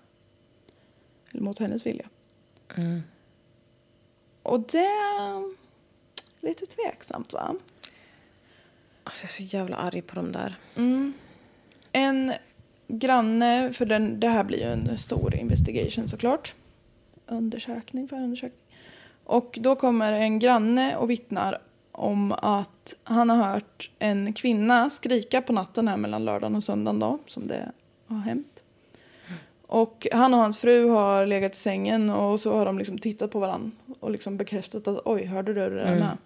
[1.30, 2.08] Eller mot hennes vilja.
[4.42, 5.54] Och det är
[6.40, 7.54] lite tveksamt va?
[9.04, 10.54] Alltså, jag är så jävla arg på dem där.
[11.92, 12.32] En
[12.88, 16.54] granne, för den, det här blir ju en stor investigation såklart.
[17.26, 18.60] Undersökning, förundersökning.
[19.24, 21.58] Och då kommer en granne och vittnar
[22.00, 26.98] om att han har hört en kvinna skrika på natten här mellan lördagen och söndagen
[26.98, 27.72] då, som det
[28.06, 28.64] har hänt.
[29.66, 33.30] Och han och hans fru har legat i sängen och så har de liksom tittat
[33.30, 36.16] på varandra och liksom bekräftat att oj, hörde du det där med?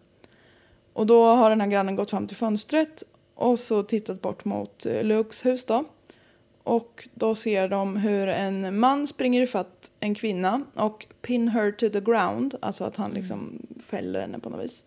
[0.92, 3.02] Och då har den här grannen gått fram till fönstret
[3.34, 5.84] och så tittat bort mot eh, Lukes hus då.
[6.62, 11.88] Och då ser de hur en man springer ifatt en kvinna och pin her to
[11.88, 14.84] the ground, alltså att han liksom fäller henne på något vis.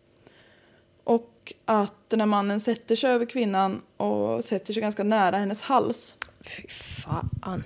[1.08, 5.62] Och att den här mannen sätter sig över kvinnan och sätter sig ganska nära hennes
[5.62, 6.16] hals.
[6.42, 7.64] Fy fan.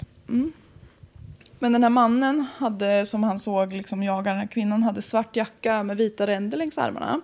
[1.59, 5.35] Men den här mannen hade, som han såg liksom jaga den här kvinnan, hade svart
[5.35, 7.21] jacka med vita ränder längs armarna.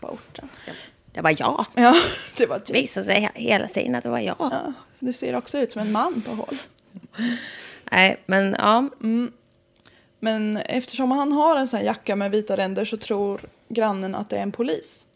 [0.00, 0.48] Orten.
[1.12, 1.66] Det var jag.
[1.74, 1.94] Ja,
[2.36, 2.76] det var Det typ.
[2.76, 4.36] visade sig hela tiden att det var jag.
[4.38, 6.56] Ja, du ser också ut som en man på håll.
[7.90, 8.88] Nej, men ja.
[10.20, 14.30] Men eftersom han har en sån här jacka med vita ränder så tror grannen att
[14.30, 15.06] det är en polis.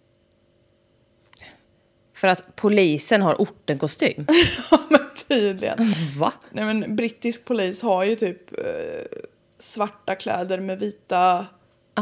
[2.16, 4.26] För att polisen har ortenkostym.
[4.70, 5.78] Ja, men tydligen.
[6.18, 6.32] Va?
[6.50, 9.18] Nej, men brittisk polis har ju typ eh,
[9.58, 11.46] svarta kläder med vita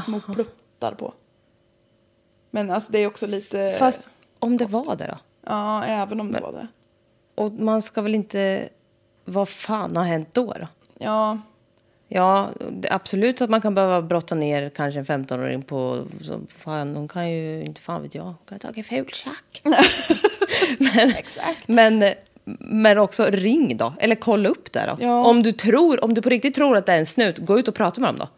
[0.05, 1.15] små pluttar på.
[2.51, 3.77] Men alltså det är också lite...
[3.79, 5.19] Fast om det var det då?
[5.47, 6.67] Ja, även om det var det.
[7.35, 8.69] Och man ska väl inte...
[9.25, 10.53] Vad fan har hänt då?
[10.61, 10.67] då?
[10.99, 11.39] Ja,
[12.17, 12.49] Ja,
[12.91, 16.05] absolut att man kan behöva brotta ner kanske en 15-åring på...
[16.23, 19.63] Så, fan, hon kan ju, inte fan vet jag, hon kan ha tagit fultjack.
[20.79, 21.69] men, exakt.
[21.69, 22.05] men,
[22.59, 25.05] men också ring då, eller kolla upp det då.
[25.05, 25.25] Ja.
[25.25, 27.69] Om, du tror, om du på riktigt tror att det är en snut, gå ut
[27.69, 28.29] och prata med dem då.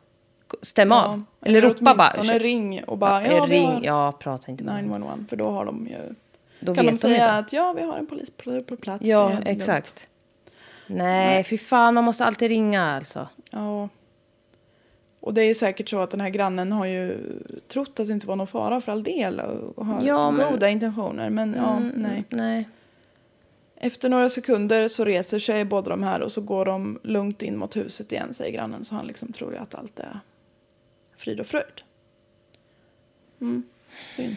[0.63, 1.23] Stäm Ja, av.
[1.45, 2.13] Eller ropa bara.
[2.15, 4.83] åtminstone ring och bara, Ja, ja, ring, ja, prata inte med dem.
[4.83, 5.25] 911.
[5.29, 6.15] För då har de ju...
[6.61, 8.31] Då kan de säga att ja, vi har en polis
[8.67, 9.05] på, plats.
[9.05, 9.47] Ja, lugnt.
[9.47, 10.09] exakt.
[10.87, 13.29] Nej, fy fan, man måste alltid ringa alltså.
[13.57, 13.89] Ja.
[15.21, 17.19] Och det är säkert så att den här grannen har ju
[17.69, 20.69] trott att det inte var någon fara för all del och har Ja, men- goda
[20.69, 21.31] intentioner.
[21.31, 22.25] Men ja, Mm, nej.
[22.29, 22.69] Nej.
[23.77, 27.57] Efter några sekunder så reser sig båda de här och så går de lugnt in
[27.57, 28.85] mot huset igen, säger grannen.
[28.85, 30.21] Så han liksom tror ju att allt är
[31.17, 31.83] frid och fröjd.
[33.41, 33.63] Mm,
[34.17, 34.37] synd.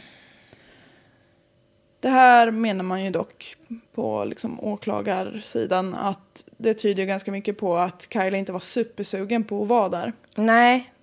[1.99, 3.55] Det här menar man ju dock
[3.93, 9.43] på liksom åklagarsidan att det tyder ju ganska mycket på att Kyla inte var supersugen
[9.43, 10.13] på att vara där.
[10.35, 10.93] Nej.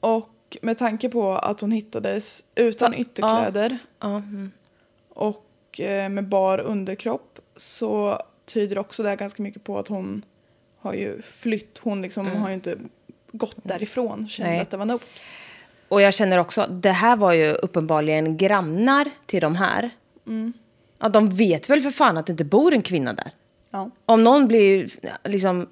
[0.00, 4.16] Och med tanke på att hon hittades utan Ja, ytterkläder Ja.
[4.16, 4.50] Mm.
[5.08, 10.24] och eh, med bar underkropp så tyder också det ganska mycket på att hon
[10.78, 11.78] har ju flytt.
[11.78, 12.78] Hon liksom har ju inte
[13.32, 14.60] gått därifrån, kände Nej.
[14.60, 15.00] att det var nog.
[15.88, 19.90] Och jag känner också, det här var ju uppenbarligen grannar till de här.
[20.98, 23.30] Ja, de vet väl för fan att det inte bor en kvinna där.
[23.70, 23.90] Ja.
[24.06, 24.90] Om någon blir
[25.24, 25.68] liksom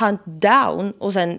[0.00, 1.38] hunt down och sen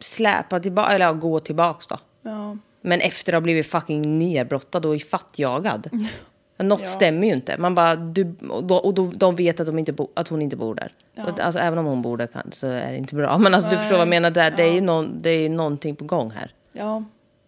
[0.00, 1.98] släpa tillbaka, eller ja, gå tillbaks då.
[2.22, 2.56] Ja.
[2.80, 5.90] Men efter att ha blivit fucking nerbrottad och ifattjagad.
[6.56, 6.86] Något Ja.
[6.86, 7.58] stämmer ju inte.
[7.58, 10.42] Man bara, du, och då, och då, de vet att, de inte bo, att hon
[10.42, 10.92] inte bor där.
[11.28, 13.38] Och, alltså, även om hon bor där kan, så är det inte bra.
[13.44, 14.30] Men alltså, du förstår vad jag menar.
[14.30, 16.54] Där, det, är ju någon, det är någonting på gång här.
[16.72, 17.04] ja,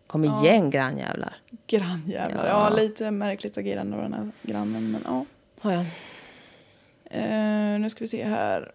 [0.06, 1.34] Kom igen grannjävlar.
[1.66, 2.46] grannjävlar.
[2.46, 2.68] Ja.
[2.76, 4.90] lite märkligt agerande av den här grannen.
[4.90, 5.24] Men ja.
[5.62, 5.84] Ja, ja.
[7.20, 8.72] Eh, nu ska vi se här.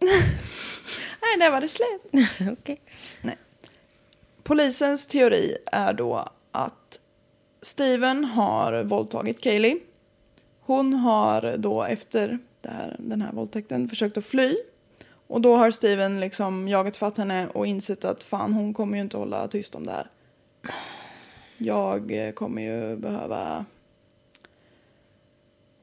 [1.38, 2.28] Nej, där var det slut.
[2.52, 2.80] Okej.
[4.42, 7.00] Polisens teori är då att
[7.62, 9.78] Steven har våldtagit Kaylee.
[10.60, 14.56] Hon har då efter här, den här våldtäkten försökt att fly.
[15.26, 19.00] Och då har Steven liksom jagat fatt henne och insett att fan hon kommer ju
[19.02, 20.10] inte hålla tyst om det här.
[21.56, 23.64] Jag kommer ju behöva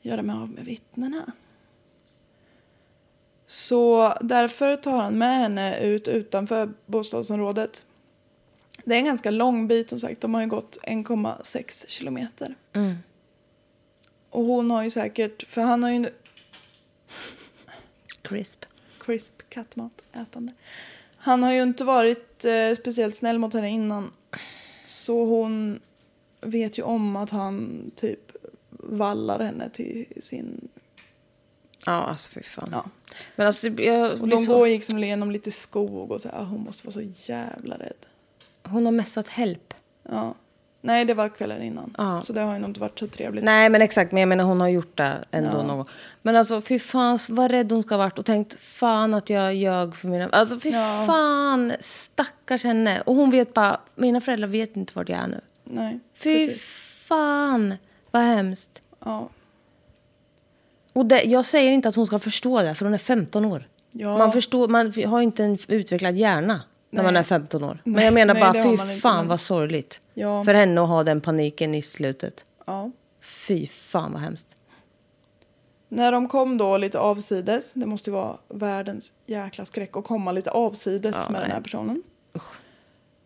[0.02, 1.32] göra mig av med vittnena.
[3.70, 7.86] Så därför tar han med henne ut utanför bostadsområdet.
[8.84, 10.22] Det är en ganska lång bit som sagt.
[10.22, 12.56] De har ju gått 1,6 kilometer.
[14.30, 16.10] Och hon har ju säkert, för han har ju
[18.22, 18.66] Crisp.
[19.00, 20.54] crisp kattmat ätande.
[21.18, 24.12] Han har ju inte varit eh, speciellt snäll mot henne innan.
[24.86, 25.80] Så hon
[26.42, 28.32] vet ju om att han typ
[28.70, 30.70] vallar henne till sin...
[31.86, 32.70] Ja, alltså fy fan.
[32.72, 32.86] Ja.
[33.36, 36.44] Men alltså, typ, jag, Och de så- går liksom igenom lite skog och så här,
[36.44, 37.02] hon måste vara så
[37.32, 38.06] jävla rädd.
[38.64, 39.74] Hon har messat help.
[40.10, 40.36] Ja.
[40.82, 41.96] Nej, det var kvällen innan.
[41.98, 42.22] Ja.
[42.26, 43.44] Så det har ju nog inte varit så trevligt.
[43.44, 45.64] Nej men exakt, men jag menar hon har gjort det ändå Ja.
[45.64, 45.86] någon.
[46.22, 49.56] Men alltså fy fan vad rädd hon ska ha varit och tänkt fan att jag
[49.56, 50.30] ljög för mina...
[50.30, 51.04] Alltså fy Ja.
[51.08, 53.02] fan stackars henne.
[53.02, 55.42] Och hon vet bara, mina föräldrar vet inte vart jag är nu.
[55.64, 56.64] Nej, Fy precis.
[57.08, 57.76] fan
[58.12, 58.82] vad hemskt.
[59.06, 59.30] Ja.
[61.00, 63.68] Och det, jag säger inte att hon ska förstå det för hon är 15 år.
[63.92, 64.18] Ja.
[64.18, 67.04] Man, förstår, man har inte en utvecklad hjärna när Nej.
[67.04, 67.82] man är 15 år.
[67.84, 70.02] Men jag menar nej, bara fy fan men- vad sorgligt.
[70.14, 70.44] Ja.
[70.44, 72.46] För henne att ha den paniken i slutet.
[72.66, 72.92] ja.
[73.22, 74.56] Fy fan vad hemskt.
[75.90, 80.32] När de kom då lite avsides, det måste ju vara världens jäkla skräck att komma
[80.32, 81.56] lite avsides Ja, med den nej.
[81.56, 82.04] här personen.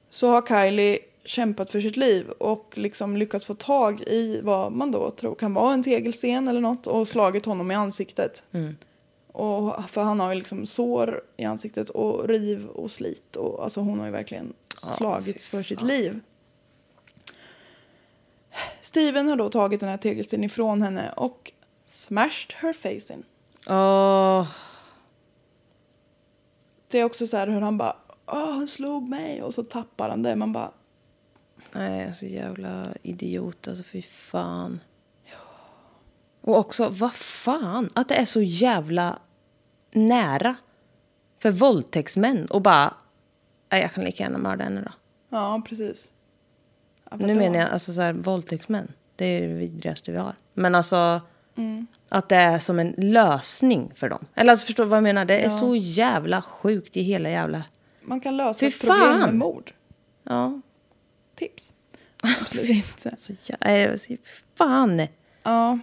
[0.10, 4.92] Så har Kylie kämpat för sitt liv och liksom lyckats få tag i vad man
[4.92, 8.44] då tror kan vara en tegelsten eller något och slagit honom i ansiktet.
[8.52, 8.76] Mm.
[9.28, 13.82] Och, för han har ju liksom sår i ansiktet och riv och slit och alltså
[13.82, 14.54] hon har ju verkligen
[14.98, 16.20] slagits för sitt liv.
[18.82, 21.52] Steven har då tagit den här tegelstenen ifrån henne och
[21.88, 23.24] smashed her face in.
[23.68, 24.48] Åh,
[26.88, 27.96] Det är också så här hur han bara
[28.26, 30.36] Åh, han slog mig och så tappar han det.
[30.36, 30.72] Man bara
[31.76, 34.80] nej så jävla idiot alltså fy fan.
[36.42, 39.20] Och också vad fan att det är så jävla
[39.92, 40.56] nära
[41.42, 42.94] för våldtäktsmän och bara,
[43.72, 44.92] nej jag kan lika gärna mörda henne då.
[45.30, 46.12] ja precis.
[47.12, 48.92] Ja, Nu menar jag alltså så här, våldtäktsmän.
[49.16, 50.36] Det är det vidrigaste vi har.
[50.54, 51.22] Men alltså
[51.56, 51.88] Mm.
[52.10, 54.26] att det är som en lösning för dem.
[54.36, 55.26] Eller alltså förstår du vad jag menar?
[55.26, 55.60] Det är Ja.
[55.60, 57.64] så jävla sjukt i hela jävla...
[58.02, 59.20] Man kan lösa Fy ett problem fan!
[59.20, 59.72] med mord.
[60.24, 60.62] Ja.
[61.36, 61.72] Tips.
[62.42, 63.06] Absolut.
[63.18, 63.98] Så jävla...
[63.98, 64.18] Fy
[64.58, 65.08] fan!
[65.44, 65.80] Ja.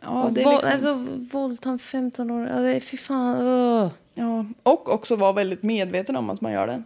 [0.00, 0.94] Ja, och det är liksom, alltså
[1.32, 2.46] våldta en 15 år.
[2.46, 3.36] Ja, det är fy fan.
[3.40, 3.90] Ugh.
[4.14, 4.46] ja.
[4.62, 6.82] Och också vara väldigt medveten om att man gör det.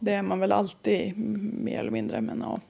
[0.00, 2.20] Det är man väl alltid mer eller mindre.
[2.20, 2.60] Men ja.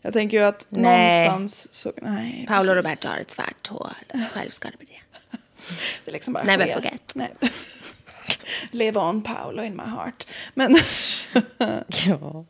[0.00, 1.26] Jag tänker ju att Nej.
[1.26, 1.92] någonstans så...
[2.02, 2.76] Nej, Paolo precis.
[2.76, 3.92] Roberto har ett svart hår.
[4.32, 5.04] Självskadebeteende.
[6.04, 6.74] Det liksom bara Never sker.
[6.74, 7.12] forget.
[7.14, 7.34] Nej.
[8.70, 10.26] Live on Paolo in my heart.
[10.54, 10.76] Men
[12.06, 12.44] Ja.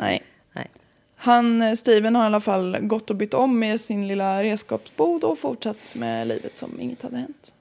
[0.00, 0.22] Nej.
[0.52, 0.70] Nej.
[1.14, 5.24] Han, eh, Steven har i alla fall gått och bytt om med sin lilla redskapsbod
[5.24, 7.54] och fortsatt med livet som inget hade hänt.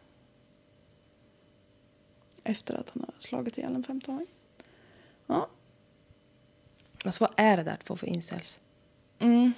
[2.44, 4.28] Efter att han har slagit ihjäl en 15-åring.
[5.28, 5.50] Ja.
[7.06, 8.60] Alltså vad är det där två för incels?
[9.20, 9.52] Mm.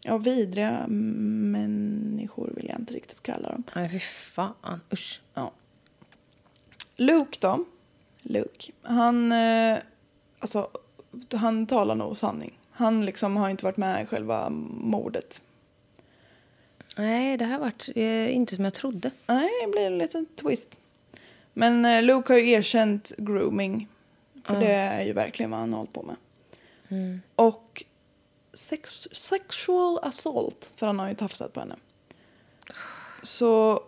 [0.00, 3.64] Ja, vidriga människor vill jag inte riktigt kalla dem.
[3.74, 4.80] Nej fy fan.
[4.92, 5.20] Usch.
[5.34, 5.52] Ja.
[6.96, 7.64] Luke då.
[8.22, 8.72] Luke.
[8.82, 9.78] Han, eh,
[10.38, 10.70] alltså,
[11.32, 12.58] han talar nog sanning.
[12.70, 15.40] Han liksom har inte varit med i själva mordet.
[16.96, 19.10] Nej, det här varit eh, inte som jag trodde.
[19.26, 20.80] Nej, det blir en liten twist.
[21.52, 23.88] Men eh, Luke har ju erkänt grooming.
[24.44, 26.16] För det är ju verkligen vad han har hållit på med.
[27.34, 27.84] Och
[28.52, 31.76] sex, sexual assault, för han har ju tafsat på henne.
[33.22, 33.80] Så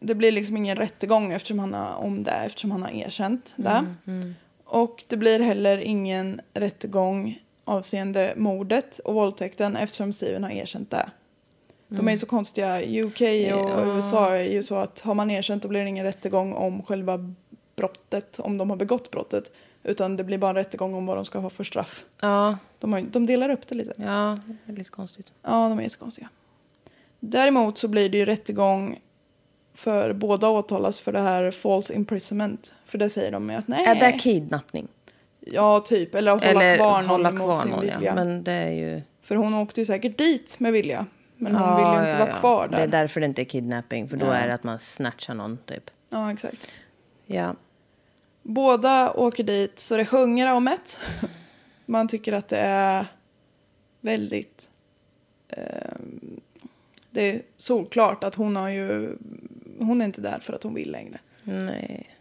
[0.00, 3.94] det blir liksom ingen rättegång eftersom han har, om det eftersom han har erkänt det.
[4.70, 11.10] Och det blir heller ingen rättegång avseende mordet och våldtäkten eftersom Steven har erkänt det.
[11.88, 12.80] De är ju så konstiga.
[13.04, 13.20] UK
[13.54, 16.82] och USA är ju så att har man erkänt då blir det ingen rättegång om
[16.82, 17.34] själva
[17.76, 19.52] brottet, om de har begått brottet.
[19.82, 22.04] Utan det blir bara en rättegång om vad de ska ha för straff.
[22.20, 23.92] Ja, De, har, de delar upp det lite.
[23.96, 25.32] ja, det är lite konstigt.
[25.42, 26.28] Ja, de är jättekonstiga.
[27.20, 29.00] Däremot så blir det ju rättegång
[29.74, 32.74] för båda åtalas för det här false imprisonment.
[32.86, 33.86] För det säger de ju att nej.
[33.86, 34.88] Är det kidnappning?
[35.40, 36.14] Ja, typ.
[36.14, 37.98] Eller att hålla Eller kvar någon hålla mot kvar sin någon, vilja.
[38.02, 38.14] ja.
[38.14, 39.02] Men det är ju...
[39.22, 41.06] För hon åkte ju säkert dit med vilja.
[41.36, 42.76] Men hon Ja, vill ju inte ja, vara kvar där.
[42.76, 45.58] Det är därför det inte är kidnapping, för då är det att man snatchar någon,
[45.66, 45.90] typ.
[46.10, 46.68] Ja, exakt.
[47.26, 47.54] Ja.
[48.42, 50.98] Båda åker dit så det sjunger om det.
[51.86, 53.06] Man tycker att det är
[54.00, 54.68] väldigt...
[55.48, 55.62] Eh,
[57.10, 59.16] det är solklart att hon har ju...
[59.80, 61.18] Hon är inte där för att hon vill längre.
[61.44, 62.16] Nej.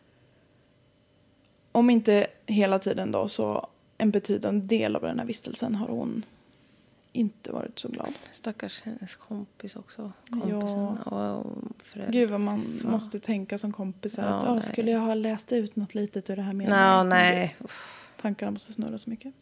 [1.72, 6.26] Om inte hela tiden då så en betydande del av den här vistelsen har hon
[7.14, 8.14] inte varit så glad.
[8.32, 10.12] Stackars hennes kompis också.
[10.32, 10.40] Ja.
[10.40, 11.46] Kompisen och
[11.84, 12.14] föräldrar.
[12.14, 14.24] Gud vad man måste tänka som kompisar.
[14.24, 14.62] Ja, att, "Åh, nej.
[14.62, 17.56] skulle jag ha läst ut något litet ur det här Ja, meddelandet?" nej.
[18.22, 19.34] Tankarna måste snurra så mycket.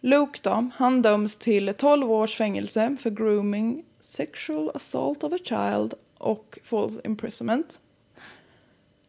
[0.00, 5.94] Luke då, han döms till 12 års fängelse för grooming, sexual assault of a child
[6.24, 7.80] och false imprisonment.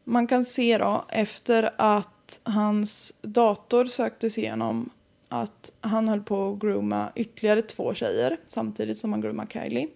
[0.04, 4.90] Man kan se då efter att hans dator söktes igenom
[5.30, 9.88] att han höll på att grooma ytterligare två tjejer samtidigt som han groomade Kylie.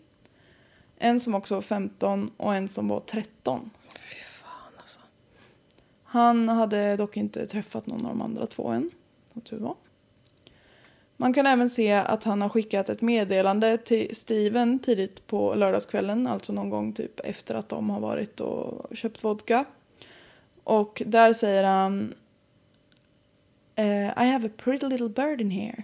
[0.97, 3.69] En som också var 15 och en som var 13.
[3.93, 4.99] Fy fan alltså.
[6.03, 8.91] Han hade dock inte träffat någon av de andra två än.
[9.33, 9.75] Som tur var.
[11.21, 16.27] Man kan även se att han har skickat ett meddelande till Steven tidigt på lördagskvällen,
[16.27, 19.65] alltså någon gång typ efter att de har varit och köpt vodka.
[20.63, 22.13] Och där säger han
[23.75, 25.83] eh, I have a pretty little bird in here.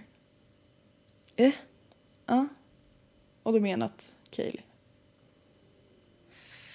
[1.36, 1.52] Eh?
[2.26, 2.46] Ja.
[3.42, 4.62] Och då menat Kaylee.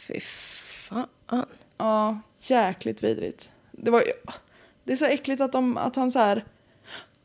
[0.08, 1.08] Fy fan.
[1.78, 3.52] Ja, jäkligt vidrigt.
[3.72, 4.32] Det, var, ju-
[4.84, 6.46] det är så äckligt att, de, att han så här...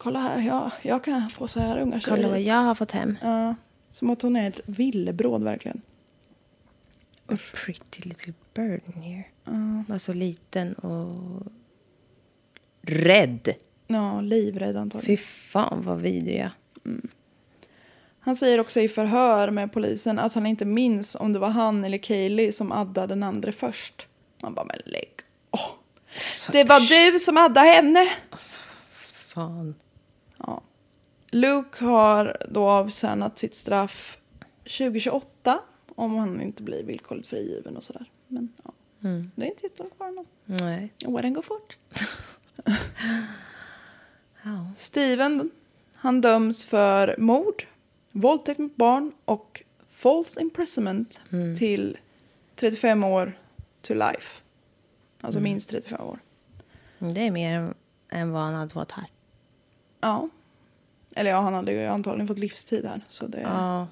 [0.07, 2.75] Kolla här, jag, jag kan få så här unga tjejer Kolla vad hit." jag har
[2.75, 3.19] fått hem.
[3.23, 3.55] Ja,
[3.91, 5.83] som att hon är ett villebråd verkligen.
[7.29, 9.25] A pretty little bird in here.
[9.89, 11.47] Var så liten och
[12.83, 13.55] rädd.
[13.87, 15.17] Ja, livrädd antagligen.
[15.17, 16.53] Fy fan vad vidriga.
[18.21, 21.85] Han säger också i förhör med polisen att han inte minns om det var han
[21.85, 24.09] eller Kaylee som addade den andra först.
[24.43, 25.11] Man bara, men lägg
[25.51, 25.71] Åh,
[26.53, 28.09] Det var du som addade henne!
[29.35, 29.75] Fan.
[31.37, 34.19] Luke har då avtjänat sitt straff
[34.59, 35.59] 2028
[35.95, 38.11] om han inte blir villkorligt frigiven och sådär.
[38.29, 38.73] Men ja,
[39.35, 40.25] det är inte jättelångt kvar ändå.
[40.45, 40.93] Nej.
[41.07, 41.79] Åren går fort.
[44.77, 45.51] Steven,
[45.95, 47.67] han döms för mord,
[48.13, 51.21] våldtäkt mot barn och false imprisonment
[51.59, 51.99] till
[52.55, 53.39] 35 år
[53.81, 54.43] to life.
[55.21, 56.19] Alltså minst 35 år.
[56.99, 57.75] Det är mer än,
[58.09, 59.07] än vad han hade fått här.
[60.01, 60.29] Ja.
[61.17, 63.01] Eller ja, han hade ju antagligen fått livstid här.
[63.09, 63.87] Så det, Ja.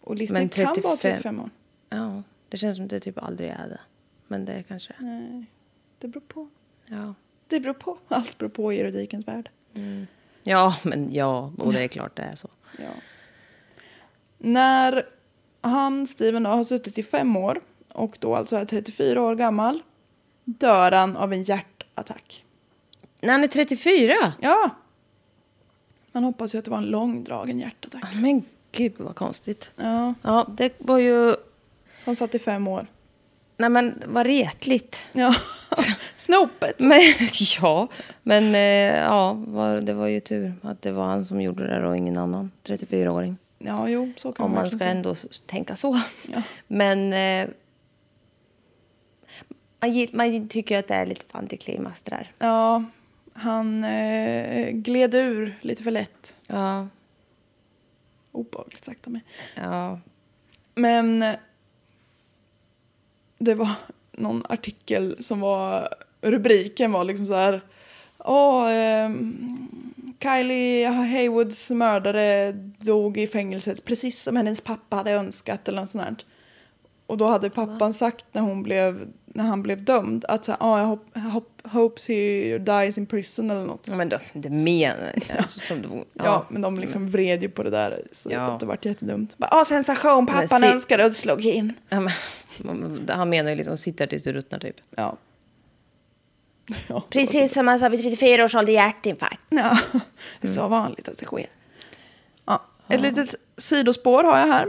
[0.00, 1.50] och livstid Men kan vara 35 35 år.
[1.88, 2.22] ja.
[2.48, 3.80] Det känns som det typ aldrig är det.
[4.26, 4.92] Men det kanske...
[4.98, 5.46] Nej,
[5.98, 6.48] det beror på.
[6.86, 7.14] Ja.
[7.46, 7.98] Det beror på.
[8.08, 9.50] Allt beror på i juridikens värld.
[10.42, 11.52] Ja, men ja.
[11.58, 12.48] Och det är klart det är så.
[12.78, 12.90] Ja.
[14.38, 15.06] När
[15.60, 19.82] han, Steven, har suttit i fem år och då alltså är 34 år gammal
[20.44, 22.44] dör han av en hjärtattack.
[23.20, 24.14] När han är 34?
[24.40, 24.70] Ja!
[26.18, 28.04] Man hoppas ju att det var en långdragen hjärtattack.
[28.22, 29.70] Men gud vad konstigt.
[29.76, 31.34] Ja, Ja, det var ju...
[32.04, 32.86] han satt i fem år.
[33.56, 35.06] Nej men vad retligt.
[35.12, 35.34] Ja,
[36.16, 36.78] snopet!
[36.78, 37.00] Men,
[37.62, 37.88] ja,
[38.22, 39.36] men eh, ja,
[39.82, 43.36] det var ju tur att det var han som gjorde det och ingen annan 34-åring.
[43.58, 44.90] Ja, jo, så kan Om man ska säga.
[44.90, 45.14] ändå
[45.46, 46.00] tänka så.
[46.34, 46.42] Ja.
[46.66, 47.48] Men eh,
[49.80, 52.30] man, man tycker att det är lite antiklimax det där.
[52.38, 52.84] Ja,
[53.38, 56.36] han eh, gled ur lite för lätt.
[56.46, 56.88] Ja,
[58.32, 59.24] Obehagligt sagt av mig.
[59.54, 60.00] ja.
[60.74, 61.34] Men eh,
[63.38, 63.70] det var
[64.12, 65.88] någon artikel som var
[66.20, 67.60] rubriken var liksom så här.
[68.18, 69.68] Åh, ehm,
[70.22, 76.04] Kylie Haywoods mördare dog i fängelset precis som hennes pappa hade önskat eller något sånt
[76.04, 76.16] här.
[77.08, 80.58] Och då hade pappan sagt när, hon blev, när han blev dömd att så här,
[80.60, 83.86] oh, I hope, hope, hopes he dies in prison eller något.
[83.88, 85.50] Ja, men då, det menar jag.
[85.50, 88.40] Som du, Ja, men de liksom vred ju på det där så Ja.
[88.40, 89.38] att det vart jättedumt.
[89.38, 91.72] Bara, Åh, sensation, pappan Men önskade och slog in.
[91.88, 92.00] Ja,
[92.58, 94.76] men, han menar ju liksom sitta tills du ruttnar typ.
[94.96, 95.16] Ja.
[96.86, 97.02] ja.
[97.10, 99.44] Precis som man sa vid 34 års ålder, hjärtinfarkt.
[99.48, 99.78] Ja,
[100.40, 101.46] det är så vanligt att det sker.
[102.44, 104.66] Ja, ett litet sidospår har jag här.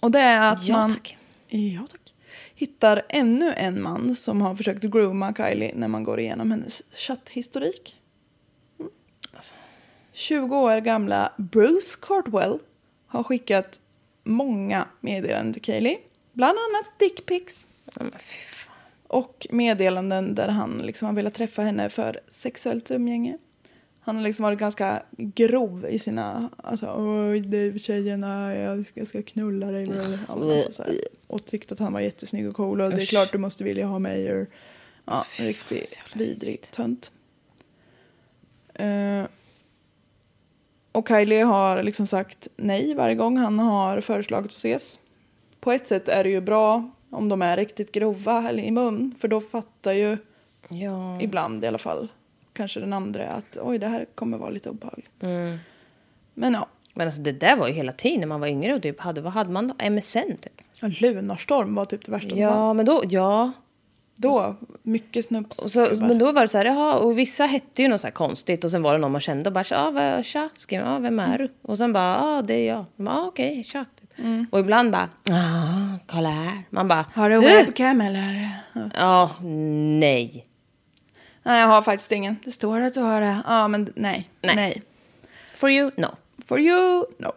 [0.00, 1.18] Och det är att Ja, man tack.
[1.48, 2.14] Ja, tack.
[2.54, 7.96] hittar ännu en man som har försökt grooma Kylie när man går igenom hennes chatthistorik.
[8.78, 8.90] Mm.
[10.12, 12.58] 20 år gamla Bruce Cartwell
[13.06, 13.80] har skickat
[14.24, 15.98] många meddelanden till Kylie.
[16.32, 17.66] Bland annat dickpics.
[19.08, 23.38] Och meddelanden där han liksom har velat träffa henne för sexuellt umgänge.
[24.06, 29.08] Han har liksom varit ganska grov i sina, alltså oj du tjejerna, jag ska, jag
[29.08, 29.86] ska knulla dig.
[29.86, 30.92] Men alltså, så här.
[31.26, 33.08] Och tyckte att han var jättesnygg och cool och det är Usch.
[33.08, 34.32] klart du måste vilja ha mig.
[34.32, 34.46] Och, ja,
[35.04, 37.12] Alltså, riktigt vidrig tönt.
[38.74, 39.24] Eh,
[40.92, 44.98] och Kylie har liksom sagt nej varje gång han har föreslagit att ses.
[45.60, 49.14] På ett sätt är det ju bra om de är riktigt grova eller i mun.
[49.18, 50.16] För då fattar ju
[50.68, 51.20] Ja.
[51.20, 52.08] ibland i alla fall
[52.56, 55.10] kanske den andra att oj det här kommer vara lite obehagligt.
[55.22, 55.58] Mm.
[56.34, 58.82] Men ja, Men alltså det där var ju hela tiden när man var yngre och
[58.82, 59.90] typ hade, vad hade man då?
[59.90, 61.00] MSN typ.
[61.00, 62.76] Lunarstorm var typ det värsta som Ja, fanns.
[62.76, 63.52] men då, ja.
[64.18, 65.58] Då, mycket snups.
[65.58, 68.06] Och så, men då var det så här, jaha, och vissa hette ju något så
[68.06, 70.86] här konstigt och sen var det någon man kände och bara, ja, vad- tja, skrev
[70.86, 71.52] ah, vem är du?
[71.62, 73.08] Och sen bara, ja, det är jag.
[73.08, 73.84] Ah, okej, tja.
[74.00, 74.10] Typ.
[74.52, 76.62] Och ibland bara, ah, kolla här.
[76.70, 78.48] Man bara, Har du webcam eller?
[78.72, 78.90] Ja.
[78.98, 79.30] Ja,
[80.00, 80.44] nej.
[81.46, 82.36] Nej, jag har faktiskt ingen.
[82.44, 83.42] Det står att du har det.
[83.46, 84.30] Ja, men nej.
[84.40, 84.56] Nej.
[84.56, 84.82] nej.
[85.54, 86.06] For you, no.
[86.44, 87.32] For you, no.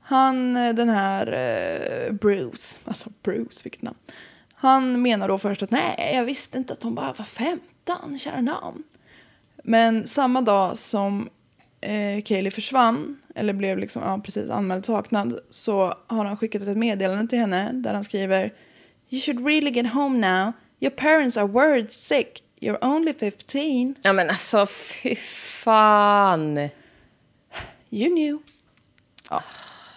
[0.00, 3.96] Han, eh, den här eh, Bruce, alltså Bruce, vilket namn.
[4.54, 8.40] Han menar då först att nej, jag visste inte att hon bara var 15, kära
[8.40, 8.82] namn.
[9.64, 11.28] Men samma dag som
[11.80, 16.76] eh, Kaylee försvann, eller blev liksom, ja, precis anmäld saknad, så har han skickat ett
[16.76, 18.52] meddelande till henne där han skriver
[19.08, 20.52] You should really get home now.
[20.80, 22.42] Your parents are worried sick.
[22.60, 23.94] You're only 15.
[24.02, 26.58] Ja men alltså fy fan.
[27.90, 28.38] You knew.
[29.30, 29.42] Ja,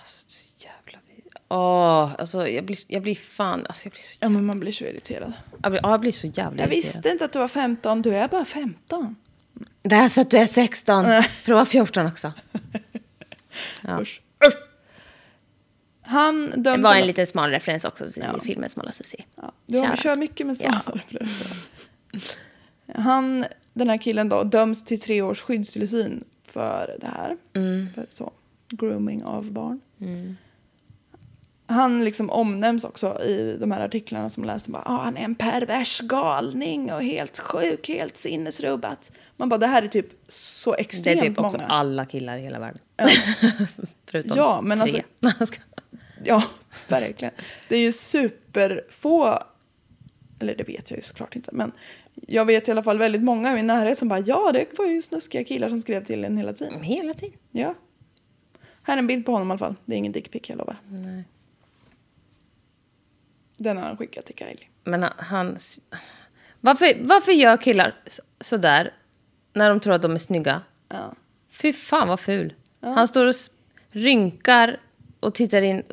[0.05, 0.99] Så jävla
[1.49, 4.72] Åh, alltså jag blir, jag blir fan, alltså jag blir så ja men man blir
[4.72, 5.34] så irriterad.
[5.64, 6.93] jag blir, ja, jag blir så jävla Jag irriterad.
[6.95, 9.16] visste inte att du var 15, du är bara 15.
[9.84, 11.05] Det här så att du är 16,
[11.45, 12.34] prova 14 också.
[13.82, 14.01] Ja.
[14.01, 14.22] Usch.
[16.01, 18.39] Han Det var en liten smal referens också till Ja.
[18.43, 19.24] filmen Smala Susie.
[19.36, 20.82] Ja, du kör mycket med Ja.
[20.84, 21.57] smala referenser.
[22.95, 27.37] Han, den här killen då, döms till tre års skyddstillsyn för det här.
[27.53, 27.87] Mm.
[27.95, 28.31] För så,
[28.69, 29.79] grooming av barn.
[31.65, 34.71] Han liksom omnämns också i de här artiklarna som läste.
[34.71, 39.11] Bara, ah, han är en pervers galning och helt sjuk, helt sinnesrubbat.
[39.37, 41.69] Man bara, det här är typ så Det är extremt typ också många.
[41.69, 42.81] alla killar i hela världen.
[44.05, 45.03] Förutom Ja, men tre.
[46.23, 46.43] Ja,
[46.87, 47.33] verkligen.
[47.67, 49.39] Det är ju superfå,
[50.39, 51.71] eller det vet jag ju såklart inte, men
[52.16, 54.86] jag vet i alla fall väldigt många i min närhet som bara ja, det var
[54.86, 56.82] ju snuskiga killar som skrev till en hela tiden.
[56.82, 57.38] Hela tiden.
[57.51, 57.76] Ja.
[58.84, 59.76] Här är en bild på honom i alla fall.
[59.86, 60.78] Det är ingen dickpic, jag lovar.
[60.89, 61.24] Nej.
[63.57, 64.68] Den har han skickat till Kylie.
[64.84, 65.12] Men han...
[65.18, 65.57] han
[66.62, 68.93] varför, varför gör killar så- sådär
[69.53, 70.62] när de tror att de är snygga?
[70.89, 71.14] Ja.
[71.51, 72.53] Fy fan vad ful.
[72.82, 73.36] Han står och
[73.89, 74.80] rynkar
[75.20, 75.84] och tittar in.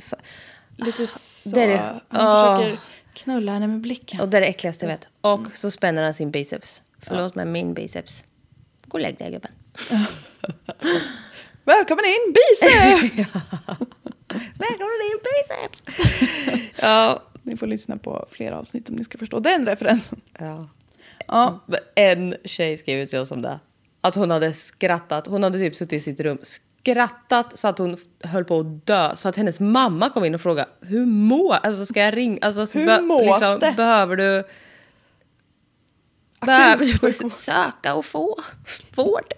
[0.77, 1.51] Lite så.
[1.51, 2.01] det.
[2.09, 2.57] Han Åh.
[2.59, 2.79] försöker
[3.19, 4.21] knulla henne med blicken.
[4.21, 5.09] och det är det äckligaste jag vet.
[5.21, 6.83] Och så spänner han sin biceps.
[7.03, 8.25] Förlåt men min biceps.
[8.87, 9.51] Gå och lägg dig gubben.
[11.65, 13.33] Välkommen in, biceps!
[14.59, 15.83] Välkommen in biceps!
[16.83, 17.23] ja.
[17.43, 20.21] ni får lyssna på flera avsnitt om ni ska förstå den referensen.
[20.39, 20.69] ja.
[21.31, 21.65] Ja,
[21.95, 23.61] En tjej skrev till oss om det.
[24.01, 25.27] Att hon hade skrattat.
[25.27, 26.39] Hon hade typ suttit i sitt rum,
[26.81, 29.17] skrattat så att hon höll på att dö.
[29.17, 32.39] Så att hennes mamma kom in och frågade hur mår Alltså ska jag ringa?
[32.43, 33.75] Alltså, så Hur mås det?
[33.77, 34.45] Behöver du...
[36.41, 38.41] Behöver du söka och få
[38.95, 39.33] vård?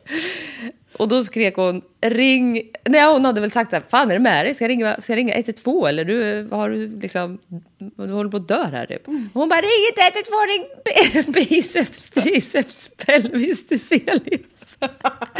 [1.01, 2.62] Och då skrek hon ring.
[2.88, 4.55] Nej, hon hade väl sagt så här, fan är det med dig?
[4.55, 7.38] Ska jag ringa, ska jag ringa 112 eller du har du liksom,
[7.96, 9.07] du håller på att dö här typ.
[9.09, 9.28] Mm.
[9.34, 14.78] Hon bara ring inte 112, ring bi- biceps, triceps, pelvis, dyselius.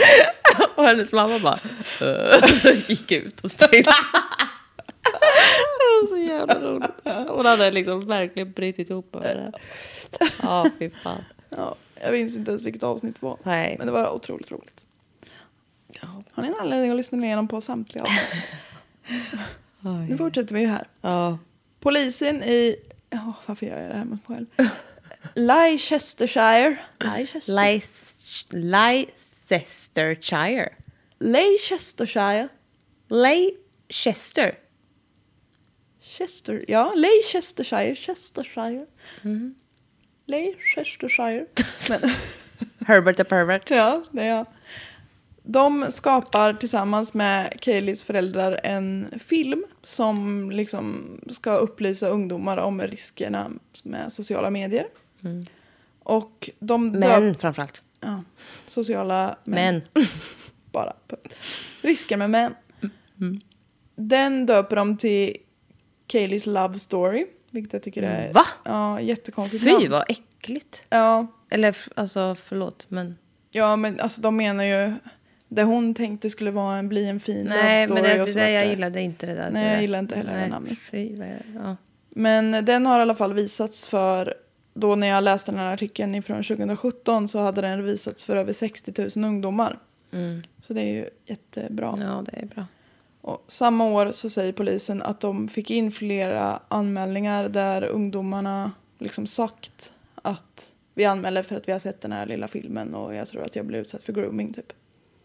[0.76, 1.61] och hennes mamma bara,
[2.00, 3.84] "Eh." så gick ut och stängde.
[6.11, 6.90] så jävla roligt.
[7.28, 9.52] Hon hade liksom verkligen brutit ihop över det här.
[10.42, 11.24] Ja, fy fan.
[11.56, 13.36] Ja, jag minns inte ens vilket avsnitt det var.
[13.42, 13.74] Nej.
[13.78, 14.84] Men det var otroligt roligt.
[16.32, 18.05] Har ni en anledning att lyssna igenom på samtliga?
[20.09, 20.88] Nu fortsätter vi ju här.
[21.01, 21.38] Ja.
[21.80, 22.76] Polisen i...
[23.11, 24.68] Ja, varför gör jag det här mot mig själv?
[25.34, 26.76] Leicestershire.
[26.99, 27.53] Leicester.
[27.53, 28.57] Leicester-
[29.49, 30.68] Leicestershire.
[31.18, 32.49] Leicestershire.
[33.09, 34.55] Leicester.
[36.01, 36.64] Chester.
[36.68, 37.95] Ja, Leicestershire.
[37.97, 38.86] Chestershire.
[40.26, 41.47] Leicestershire.
[41.88, 42.01] Men,
[42.86, 43.70] Herbert the pervert.
[43.70, 44.47] ja, det är jag.
[45.43, 53.51] De skapar tillsammans med Kayleys föräldrar en film som liksom ska upplysa ungdomar om riskerna
[53.84, 54.86] med sociala medier.
[56.03, 57.82] Och de Män framförallt.
[58.01, 58.22] Ja,
[58.66, 59.82] sociala män.
[59.95, 60.07] Män.
[60.72, 60.93] Bara.
[61.80, 62.55] Risker med män.
[63.97, 65.36] Den döper de till
[66.07, 67.26] Kayleys Love Story.
[67.51, 68.45] Vilket jag tycker är Va?
[68.64, 69.91] Ja, jättekonstigt Fy namn.
[69.91, 70.84] vad äckligt.
[70.91, 73.18] Ja, Eller alltså förlåt men.
[73.51, 74.95] ja, men alltså de menar ju...
[75.53, 78.26] Det hon tänkte skulle vara en, bli en fin Nej love men story det, och
[78.26, 79.51] det där, vart jag det- gillade inte det där.
[79.51, 80.78] Nej, det jag gillar inte heller det Nej, namnet.
[80.78, 81.16] Fy,
[81.55, 81.76] ja.
[82.11, 84.34] Men den har i alla fall visats för...
[84.74, 88.53] Då när jag läste den här artikeln från 2017 så hade den visats för över
[88.53, 89.78] 60 000 ungdomar.
[90.66, 91.88] Så det är ju jättebra.
[91.88, 92.01] Mm.
[92.01, 92.66] ja det är bra.
[93.20, 99.26] Och samma år så säger polisen att de fick in flera anmälningar där ungdomarna liksom
[99.26, 103.28] sagt att vi anmäler för att vi har sett den här lilla filmen och jag
[103.28, 104.72] tror att jag blev utsatt för grooming typ.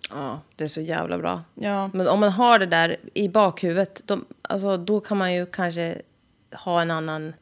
[0.09, 1.41] Ja det är så jävla bra.
[1.55, 5.45] Ja, Men om man har det där i bakhuvudet, de, alltså, då kan man ju
[5.45, 6.01] kanske
[6.53, 7.33] ha en annan...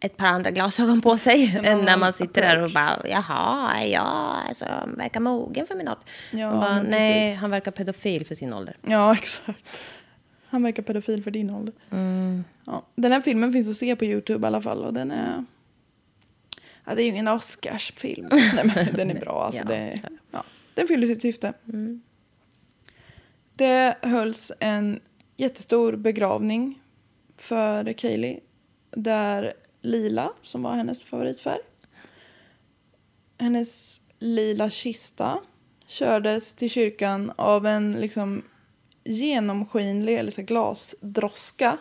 [0.00, 4.00] Ett par andra glasögon på sig än när man sitter där och bara jaha, ja,
[4.48, 6.04] alltså, han verkar mogen för min ålder.
[6.30, 7.40] Ja, bara, nej, precis.
[7.40, 8.76] han verkar pedofil för sin ålder.
[8.82, 9.58] ja exakt.
[10.48, 11.74] Han verkar pedofil för din ålder.
[12.66, 15.44] Ja, den här filmen finns att se på Youtube i alla fall och den är...
[16.84, 18.28] Ja, det är ju ingen Oscarsfilm.
[18.30, 19.44] Nej, men den är bra.
[19.44, 19.68] Alltså, Ja.
[19.68, 20.00] det,
[20.30, 20.44] ja,
[20.74, 21.52] den fyller sitt syfte.
[23.54, 25.00] Det hölls en
[25.36, 26.80] jättestor begravning
[27.36, 28.40] för Kaylee.
[28.90, 29.52] Där
[29.82, 31.58] lila, som var hennes favoritfärg.
[33.38, 35.38] Hennes lila kista
[35.86, 38.42] kördes till kyrkan av en liksom
[39.04, 41.78] genomskinlig eller så glasdroska.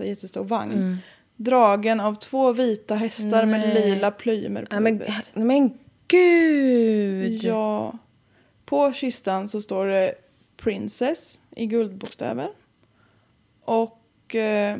[0.00, 0.96] En jättestor vagn.
[1.36, 3.74] Dragen av två vita hästar med Nej.
[3.74, 5.32] lila plymer på Ja, men, huvudet.
[5.34, 7.32] men gud!
[7.42, 7.98] Ja.
[8.64, 10.14] På kistan så står det
[10.56, 12.48] Princess i guldbokstäver.
[13.60, 14.78] Och eh,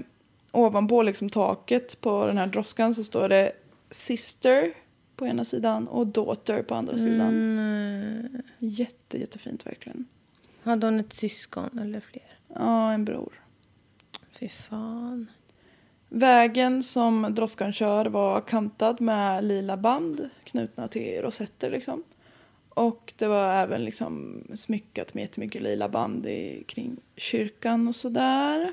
[0.53, 3.53] ovanpå liksom taket på den här droskan så står det
[3.91, 4.75] Sister
[5.17, 7.29] på ena sidan och Daughter på andra sidan.
[7.29, 8.43] Mm.
[8.59, 10.05] Jätte, jättefint verkligen.
[10.63, 12.39] Hade hon ett syskon eller fler?
[12.55, 13.33] Ja, en bror.
[14.39, 15.31] Fy fan.
[16.09, 22.03] Vägen som droskan kör var kantad med lila band knutna till rosetter liksom.
[22.75, 28.73] Och det var även liksom smyckat med jättemycket lila band i, kring kyrkan och sådär.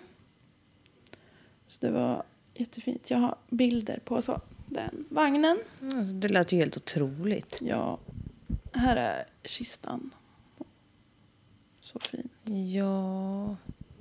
[1.67, 2.23] Så det var
[2.53, 3.09] jättefint.
[3.09, 5.59] Jag har bilder på så, den vagnen.
[5.81, 7.59] Alltså, det lät ju helt otroligt.
[7.61, 7.99] Ja,
[8.73, 10.13] här är kistan.
[11.81, 12.29] Så fin.
[12.73, 13.55] Ja,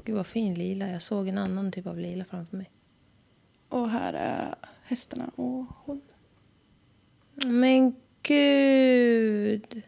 [0.05, 0.88] gud vad fin lila.
[0.88, 2.70] Jag såg en annan typ av lila framför mig.
[3.68, 6.01] Och här är hästarna och hon.
[7.34, 9.83] Men gud.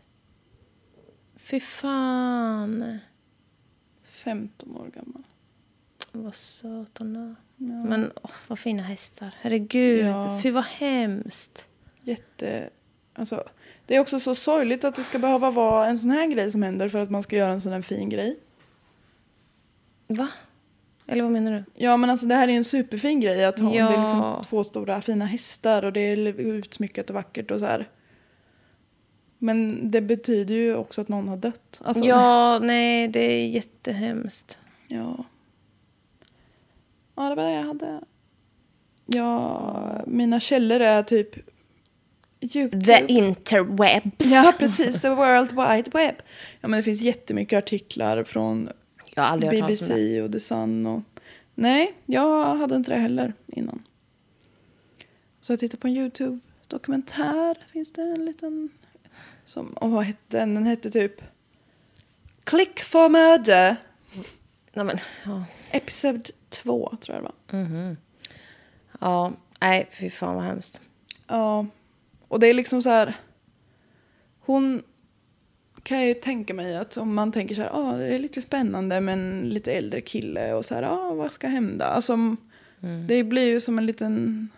[1.36, 2.98] Fy fan.
[4.04, 5.22] 15 år gammal.
[6.12, 7.34] Vad söt är.
[7.56, 7.84] Ja.
[7.84, 9.34] Men åh, vad fina hästar.
[9.40, 10.06] Herregud.
[10.06, 10.40] Ja.
[10.42, 11.68] Fy vad hemskt.
[12.00, 12.70] jätte...
[13.14, 13.44] Alltså,
[13.86, 16.62] det är också så sorgligt att det ska behöva vara en sån här grej som
[16.62, 18.38] händer för att man ska göra en sån här fin grej.
[20.06, 20.28] Va?
[21.06, 21.64] Eller vad menar du?
[21.74, 23.88] Ja men alltså det här är ju en superfin grej att hon, Ja.
[23.88, 27.66] det är liksom två stora fina hästar och det är utsmyckat och vackert och så
[27.66, 27.88] här.
[29.44, 31.80] Men det betyder ju också att någon har dött.
[31.84, 34.58] Alltså, ja, nej, det är jättehemskt.
[34.88, 35.24] Ja.
[37.14, 38.00] Ja, det var det jag hade.
[39.06, 41.36] Ja, mina källor är typ
[42.40, 42.84] Youtube.
[42.84, 44.32] The interwebs.
[44.32, 45.00] Ja, precis.
[45.00, 46.14] The World Wide Web.
[46.60, 48.68] Ja, men det finns jättemycket artiklar från.
[49.40, 50.86] BBC och The Sun.
[50.86, 51.02] Och...
[51.54, 53.82] Nej, jag hade inte det heller innan.
[55.40, 57.66] Så jag tittade på en YouTube-dokumentär.
[57.72, 58.70] Finns det en liten...
[59.52, 60.54] Som, och vad hette den?
[60.54, 61.22] Den hette typ
[62.44, 63.76] Click for Murder.
[64.72, 65.44] Nej, men, ja.
[65.70, 67.96] Episod 2 tror jag det var.
[69.00, 70.80] ja, nej, fy fan vad hemskt.
[71.26, 71.66] Ja.
[72.28, 73.14] Och det är liksom så här.
[74.40, 74.82] Hon
[75.82, 78.42] kan jag ju tänka mig att om man tänker så här, ah, det är lite
[78.42, 81.86] spännande med en lite äldre kille och så här, ah, vad ska hända?
[81.86, 82.36] Alltså,
[83.08, 84.48] Det blir ju som en liten,